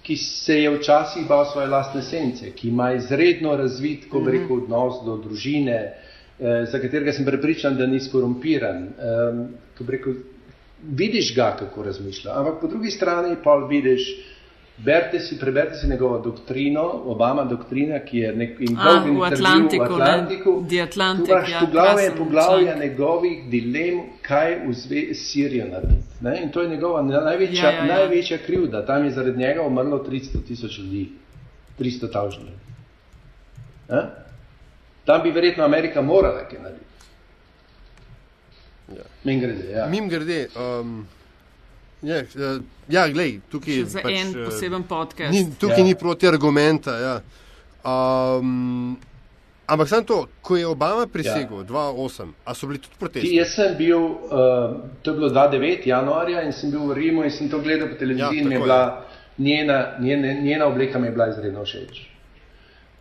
[0.06, 4.38] ki se je včasih bal svoje lastne sence, ki ima izredno razvit, ko bi mhm.
[4.38, 8.86] rekel, odnos do družine, eh, za katerega sem prepričan, da ni skorumpiran.
[8.88, 10.22] Eh, rekel,
[10.84, 12.38] vidiš ga, kako razmišlja.
[12.38, 14.08] Ampak po drugi strani pa vidiš,
[14.76, 19.84] Berite si, preberite si njegovo doktrino, Obama doktrina, ki je nek in dolg v Atlantiku.
[19.84, 20.62] V Atlantiku.
[20.82, 26.42] Atlantic, ja, poglavje je poglavje njegovih dilem, kaj v zvezi s Sirijo narediti.
[26.42, 27.94] In to je njegova največja, ja, ja, ja.
[27.94, 28.86] največja krivda.
[28.86, 31.08] Tam je zaradi njega umrlo 300 tisoč ljudi.
[31.78, 32.54] 300 tavžnih.
[35.04, 36.84] Tam bi verjetno Amerika morala kaj narediti.
[38.88, 39.04] Ja.
[39.24, 39.70] Mim grede.
[39.70, 39.86] Ja.
[39.86, 40.48] Mim grede.
[40.56, 41.06] Um...
[42.04, 45.32] Ja, uh, ja glej, tukaj je za pač, en uh, poseben podcast.
[45.32, 45.88] Ni, tukaj ja.
[45.88, 46.96] ni proti argumenta.
[47.00, 47.14] Ja.
[47.84, 48.96] Um,
[49.66, 51.68] ampak samo to, ko je Obama prisegel ja.
[51.68, 53.32] 2008, a so bili tudi protesti?
[53.36, 55.88] Jaz sem bil, uh, to je bilo 2009.
[55.88, 58.60] januarja in sem bil v Rimu in sem to gledal po televiziji ja, in je
[58.60, 58.82] bila
[59.38, 62.02] njena, njena, njena obleka mi je bila izredno všeč.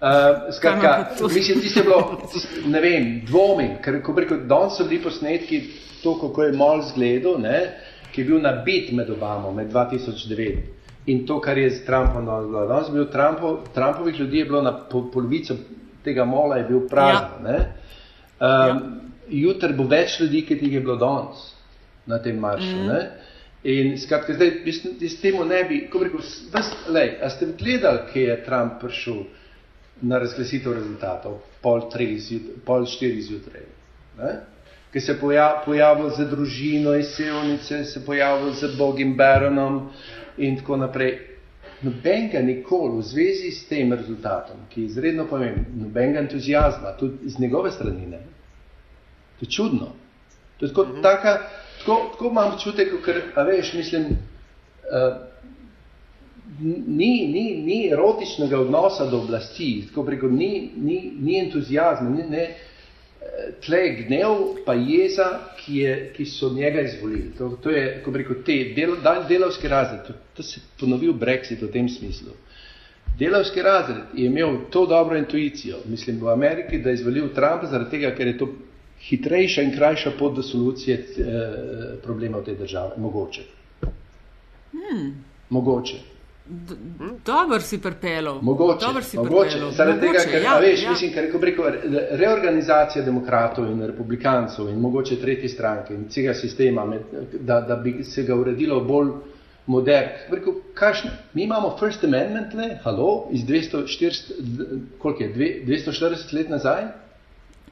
[0.03, 2.29] Uh, skratka, mislim, da je bilo,
[2.67, 5.61] ne vem, dvomim, ker ko rekel, danes so bili posnetki,
[6.03, 10.57] to, kako je mal zgledal, ne, uh, ki je bil nabit med Obamo, med 2009
[11.05, 12.65] in to, kar je z Trumpom bilo.
[12.67, 15.55] Danes je bil Trumpov, Trumpovih ljudi je bilo na pol, polovico
[16.03, 17.45] tega mola, je bil prazen.
[17.45, 17.55] Ja.
[17.55, 17.67] Um,
[18.39, 18.81] ja.
[19.29, 21.43] Jutri bo več ljudi, kot jih je bilo danes
[22.05, 22.75] na tem maršu.
[22.75, 23.07] Mm -hmm.
[23.63, 24.51] In skratka, zdaj
[25.01, 26.19] s tem ne bi, ko bi rekel,
[26.89, 29.23] lej, a ste gledali, kje je Trump prišel
[30.01, 32.19] na razglasitev rezultatov, pol, tri,
[32.65, 33.63] pol štiri zjutraj
[34.93, 35.19] ki se je
[35.65, 39.89] pojavil za družino iz Sevnice, se je pojavil za Bogim Baronom
[40.37, 41.17] in tako naprej.
[41.81, 47.39] Nobenega nikoli v zvezi s tem rezultatom, ki je izredno pomemben, nobenega entuzijazma, tudi iz
[47.39, 48.21] njegove strani ne.
[49.39, 49.89] To je čudno.
[50.57, 51.01] To je tako, mhm.
[51.01, 51.33] taka,
[51.79, 55.17] tako, tako imam čutek, ker, a veš, mislim, uh,
[56.87, 62.47] ni, ni, ni erotičnega odnosa do oblasti, tako preko, ni, ni, ni entuzijazma, ni, ne,
[63.65, 67.31] tle gnev, pa jeza, ki, je, ki so njega izvolili.
[67.37, 68.95] To, to je, ko bi rekel, te del,
[69.29, 72.35] delovski razred, to, to se ponovi v Brexit v tem smislu.
[73.19, 77.91] Delovski razred je imel to dobro intuicijo, mislim, v Ameriki, da je izvolil Trumpa zaradi
[77.91, 78.47] tega, ker je to
[79.03, 81.43] hitrejša in krajša pot do solucije eh,
[82.03, 82.97] problema v tej državi.
[82.97, 83.43] Mogoče.
[84.71, 85.13] Hmm.
[85.49, 86.12] Mogoče.
[87.25, 88.39] Dobro si pripeljal.
[88.41, 89.59] Mogoče, si mogoče.
[89.71, 90.89] zaradi tega, ker ja, veš, ja.
[90.89, 91.65] mislim, ker rekel,
[92.11, 97.01] reorganizacija demokratov in republikancev in mogoče tretji stranke in celega sistema, med,
[97.39, 99.11] da, da bi se ga uredilo bolj
[99.65, 100.09] modern.
[100.31, 104.33] Rekel, kašne, mi imamo First Amendment, le, halo, iz 240,
[104.99, 106.83] koliko je, 240 let nazaj.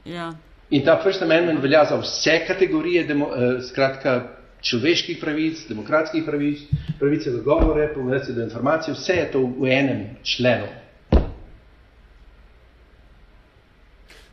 [0.04, 0.32] Ja.
[0.70, 4.22] In ta First Amendment velja za vse kategorije, demo, eh, skratka,
[4.62, 6.58] človeških pravic, demokratskih pravic,
[6.98, 10.66] pravice do govore, pravice do informacije, vse je to v enem členu.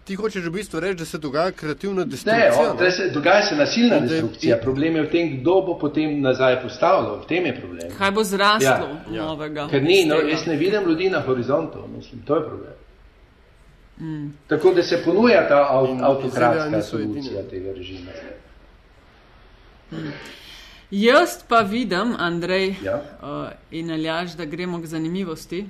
[0.09, 2.73] Ti hočeš v bistvu reči, da se dogaja kreativna destrukcija?
[2.79, 4.57] Ne, se, dogaja se nasilna destrukcija.
[4.57, 7.19] Problem je v tem, kdo bo potem nazaj postavljal.
[7.21, 7.91] V tem je problem.
[7.97, 9.25] Kaj bo zraslo ja.
[9.25, 9.67] novega?
[9.69, 11.85] Ker ni, no, jaz ne vidim ljudi na horizontu.
[11.93, 12.73] Mislim, to je problem.
[13.99, 14.33] Mm.
[14.47, 15.61] Tako da se ponuja ta
[16.01, 18.11] avtokratska solucija tega režima.
[20.91, 23.01] Jaz pa vidim, Andrej ja?
[23.21, 25.65] uh, in Aljaš, da gremo k zanimivosti.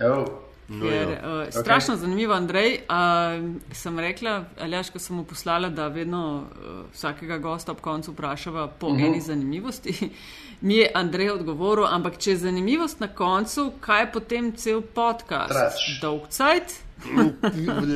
[0.00, 0.24] Oh.
[0.68, 1.60] No, Ker, uh, okay.
[1.60, 2.80] Strašno zanimivo, Andrej.
[2.88, 8.12] Uh, sem rekla, Aljaš, ko sem mu poslala, da vedno uh, vsakega gosta ob koncu
[8.12, 9.02] vprašava po uh mhm.
[9.02, 9.06] -huh.
[9.06, 10.10] eni zanimivosti.
[10.60, 15.52] Mi je Andrej odgovoril, ampak če je zanimivost na koncu, kaj je potem cel podcast?
[15.52, 16.82] Trač.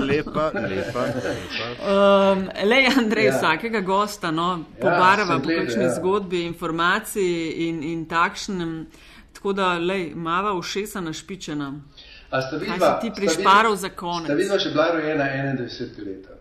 [0.07, 1.05] Lepa, lepa.
[1.05, 2.33] lepa.
[2.33, 3.37] Um, Lej, Andrej, ja.
[3.37, 5.95] vsakega gosta no, pobarva ja, po kakšni ja.
[5.95, 8.87] zgodbi, informaciji in, in takšnem.
[9.33, 11.73] Tako da, lej, mava ušesa našpičena.
[12.31, 14.31] A ste vidva, Kaj si ti prišparil za konec?
[14.31, 16.39] Ste vidva, če bila rojena 21 leta?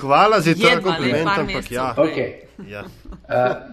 [0.00, 1.92] Hvala za to Jedva, le kompliment, par ampak mesecev ja.
[1.94, 2.12] prej.
[2.12, 2.51] Okay.
[2.68, 2.82] Ja.
[2.82, 3.18] Uh,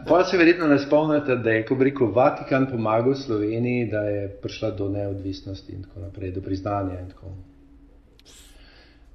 [0.08, 4.28] pa se verjetno ne spomnite, da je, ko bi rekel, Vatikan pomagal Sloveniji, da je
[4.42, 7.00] prišla do neodvisnosti in tako naprej, do priznanja.
[7.00, 7.34] in tako.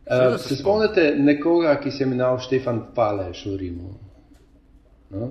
[0.05, 3.95] Uh, se spomnite nekoga, ki se je imenoval Štefan Paleš v Rimu?
[5.11, 5.31] No?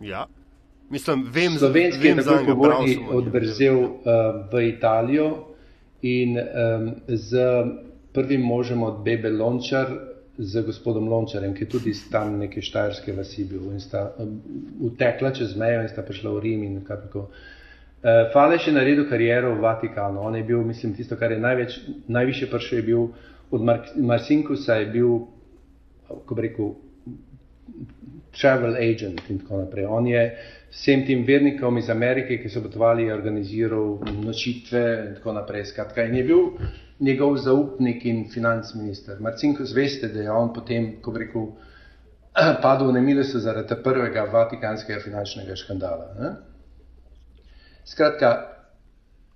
[0.00, 0.26] ja.
[0.90, 3.16] Mislim, vem, Slovenski je vem tako zanj, bral pogodbi sem o njem.
[3.18, 3.92] odbrzel uh,
[4.52, 5.28] v Italijo
[6.02, 7.38] in um, z
[8.12, 9.86] prvim možem od Bebe Lončar,
[10.38, 14.36] z gospodom Lončarjem, ki je tudi tam neke štajerske vasi bil in sta um,
[14.86, 17.26] utekla čez mejo in sta prišla v Rim in kako.
[17.28, 20.22] Uh, Faleš je naredil kariero v Vatikanu.
[20.22, 23.08] On je bil, mislim, tisto, kar je največ, najviše prišel, je bil
[23.50, 25.16] od Mar Marcinkusa, je bil,
[26.06, 26.74] ko bi rekel,
[28.38, 29.86] travel agent in tako naprej.
[29.90, 30.22] On je
[30.70, 35.72] vsem tem vernikom iz Amerike, ki so potovali, organiziral nočitve in tako naprej.
[35.72, 36.44] Skratka, in je bil
[37.00, 39.20] njegov zaupnik in financ minister.
[39.20, 41.48] Marcinkus, veste, da je on potem, ko bi rekel,
[42.64, 46.12] padel v nemilost zaradi prvega vatikanskega finančnega škandala.
[46.20, 46.36] Ne?
[47.88, 48.36] Skratka,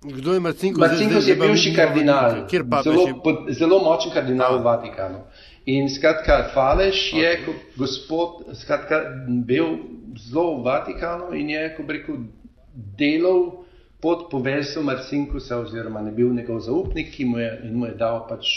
[0.03, 0.79] Kdo je Marcinko?
[0.79, 2.47] Marcinkus je bivši kardinal,
[2.83, 5.21] zelo, pod, zelo močen kardinal v Vatikanu.
[5.65, 8.99] In skratka, Faleš je kot gospod, skratka,
[9.47, 9.77] bil
[10.19, 12.19] zelo v Vatikanu in je, ko bi rekel,
[12.99, 13.62] delal
[14.03, 18.49] pod poveljstvom Marcinkusa, oziroma ne bil njegov zaupnik, ki mu je, mu je dal pač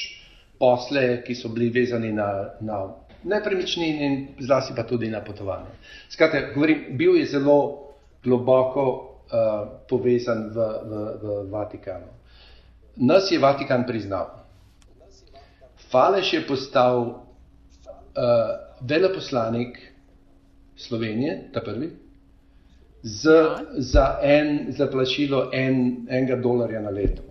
[0.58, 2.26] posle, ki so bili vezani na,
[2.60, 2.80] na
[3.22, 5.70] nepremičnine in zlasti pa tudi na potovanje.
[6.10, 7.58] Skratka, govorim, bil je zelo
[8.24, 12.10] globoko uh, povezan v, v, v Vatikanu.
[12.96, 14.32] Nas je Vatikan priznal.
[15.90, 17.14] Faleš je postal uh,
[18.80, 19.78] veleposlanik
[20.76, 21.92] Slovenije, ta prvi,
[23.06, 23.60] z, Ja.
[23.78, 27.22] za, en, za plačilo en, enega dolarja na leto.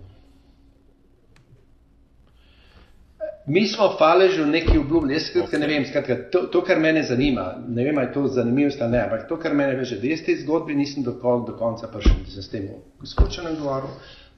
[3.48, 7.44] Mi smo Faležu nekaj obljubili, jaz skratka, ne vem, skratka, to, to, kar mene zanima,
[7.68, 10.24] ne vem, ali je to zanimivost ali ne, ampak to, kar mene veže, da jaz
[10.26, 12.70] te zgodbe nisem do, kol, do konca prišel, da sem s tem
[13.06, 13.92] skočenem govoril,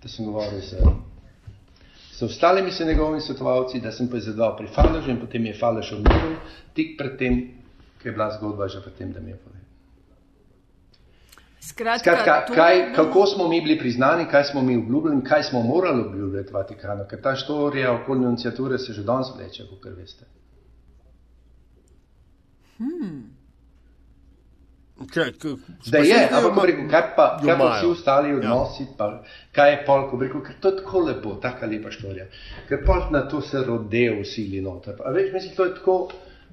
[0.04, 0.82] da sem govoril z,
[2.18, 6.36] z ostalimi se njegovimi svetovalci, da sem poizvedoval pri Faležu in potem je Falež umrl,
[6.76, 7.40] tik pred tem,
[8.02, 9.57] ker je bila zgodba že pred tem, da mi je povedal.
[11.68, 15.44] Skratka, Skratka, to kaj, kako smo mi bili priznani, kaj smo mi obljubili in kaj
[15.44, 20.26] smo morali obljubljati Vatikanu, ker ta štorija okoli nunciature se že danes vleče, kot veste.
[25.08, 28.36] Kaj, k- Zdaj pa je, ampak ko rekel, kaj pa, kaj pa vsi ostali Ja.
[28.38, 29.10] odnosi, pa
[29.52, 32.26] kaj je pol, ko bi rekel, ker to je tako lepo, taka lepa štorija,
[32.68, 34.96] ker pol na to se rodejo sili noter.
[35.00, 35.98] A veš, mislim, to je tako,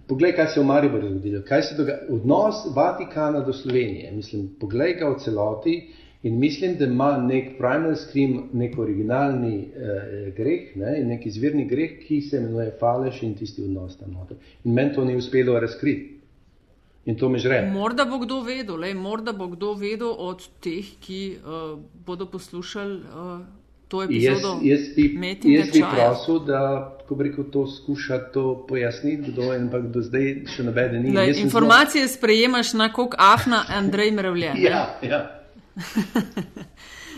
[0.08, 4.48] poglej, kaj se je v Mariboru zgodilo, kaj se dogaja, odnos Vatikana do Slovenije, mislim,
[4.60, 5.76] poglej ga v celoti
[6.22, 11.98] in mislim, da ima nek primal scream, nek originalni eh, greh, ne, nek izvirni greh,
[12.06, 14.36] ki se imenuje faleš in tisti odnos tam noter.
[14.64, 16.14] In meni to ni uspelo razkriti.
[17.04, 17.58] In to me žre.
[17.68, 21.74] Morda bo kdo vedel, lej, morda bo kdo vedel od teh, ki uh,
[22.06, 23.42] bodo poslušali uh,
[23.88, 24.58] to Jaz, epizodo.
[24.62, 26.60] jaz bi, Metinga jaz bi prosil, da
[27.10, 31.12] bi rekel, to skuša to pojasniti, kdo je, ampak do zdaj še nobene ni.
[31.12, 34.52] Lej, Jaz informacije sprejemaš na kok afna Andrej Mrevlje.
[34.54, 35.20] Zelo, ja, ja.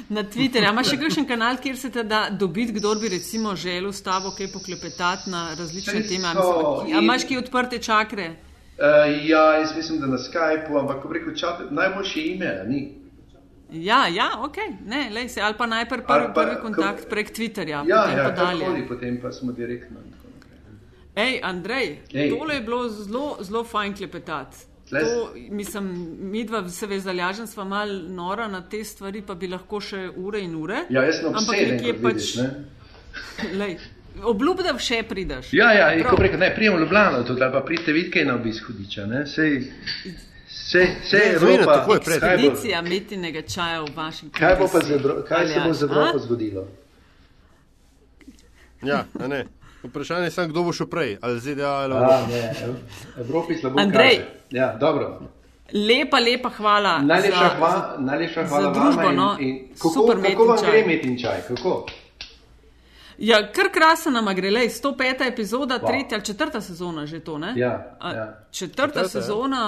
[0.08, 0.70] Na Twitterju.
[0.70, 4.30] Imaš še kakšen kanal, kjer se te da dobiti, kdo bi recimo želel s tabo
[4.30, 6.28] kaj poklepetati na različne Saj teme?
[6.28, 8.28] A so, mislim, A in- imaš kaj odprte čakre?
[8.76, 8.84] Uh,
[9.24, 12.80] ja, jaz mislim, da na Skypu, ampak ko bi rekel, čat, najboljše ime, ni.
[13.68, 17.08] Ja, ja, ok, ne, lej se, ali pa najprej prvi, Ali pa, prvi ko- kontakt
[17.08, 18.60] prek Twitterja, Ja, potem ja, pa dalje.
[18.60, 19.96] kakorkoli, potem pa smo direktno.
[19.98, 21.26] in tako naprej.
[21.26, 22.30] Ej, Andrej, Ej.
[22.30, 24.56] tole je bilo zelo, zelo fajn klepetati.
[24.88, 24.96] To,
[25.50, 25.84] mislim,
[26.22, 30.10] mi dva se veš, zalažen sva mal nora na te stvari, pa bi lahko še
[30.16, 30.84] ure in ure.
[30.88, 32.36] Ja, jaz sem Ampak obseden, nekje kot pač, vidiš,
[33.60, 33.78] lej,
[34.24, 35.50] obljub, da še prideš.
[35.52, 36.14] Ja, ja, in Prav.
[36.14, 39.26] ko rekel, ne, prijem v Ljubljano, tudi pa pridite je na obisk hudiča, ne?
[39.26, 39.72] Sej,
[40.62, 42.20] sej, sej Ne, Evropa, zmena, takoj pred.
[42.20, 45.72] kaj bo, Edicija metinega čaja v vašem kaj bo pa z Evro- kaj se bo
[45.72, 46.62] z Evropo zgodilo?
[48.82, 49.44] Ja, ne.
[49.82, 52.26] Vprašanje je samo, kdo bo šel prej, ali ZDA ali Evropa.
[53.18, 54.16] Evropi slabo Andrej.
[54.16, 54.26] kaže.
[54.50, 55.20] Ja, dobro.
[55.68, 56.98] Lepa, lepa hvala.
[57.00, 59.12] Najlepša za, hvala, najlepša za hvala družbo, vama.
[59.12, 59.28] no.
[59.40, 60.70] In, in kako, Super kako vam čaj.
[60.70, 61.38] gre metin čaj?
[61.48, 61.86] Kako?
[63.18, 65.22] Ja, kar krasno nam gre, lej, 105.
[65.22, 65.86] epizoda, Wow.
[65.86, 67.52] tretja ali četrta sezona že to, ne?
[67.56, 68.38] Ja, ja.
[68.50, 69.08] Četrta Četrta, ja.
[69.08, 69.62] sezona,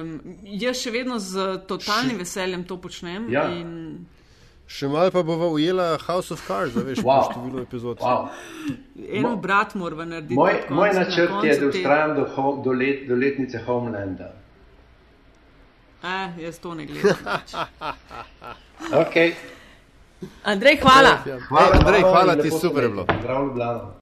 [0.00, 1.36] um, jaz še vedno z
[1.66, 3.32] totalnim veseljem to počnem.
[3.32, 3.48] Ja.
[3.50, 4.06] In
[4.68, 7.22] Še malo pa bova ujela House of Cards, veš, wow.
[7.22, 7.98] po številu epizod.
[7.98, 8.28] Wow.
[9.10, 10.34] Eno brat morava narediti.
[10.34, 14.32] Moj, konc, moj načrt na je, da ustrajam do, ho- do, let, do letnice Homelanda.
[16.02, 17.16] Eh, jaz to ne gledam.
[18.92, 19.32] Okay.
[20.44, 21.18] Andrej, hvala.
[21.26, 21.38] Ej,
[21.72, 23.04] Andrej, hvala in ti, super je bilo.
[23.20, 23.92] Zdrav, Ljubljana.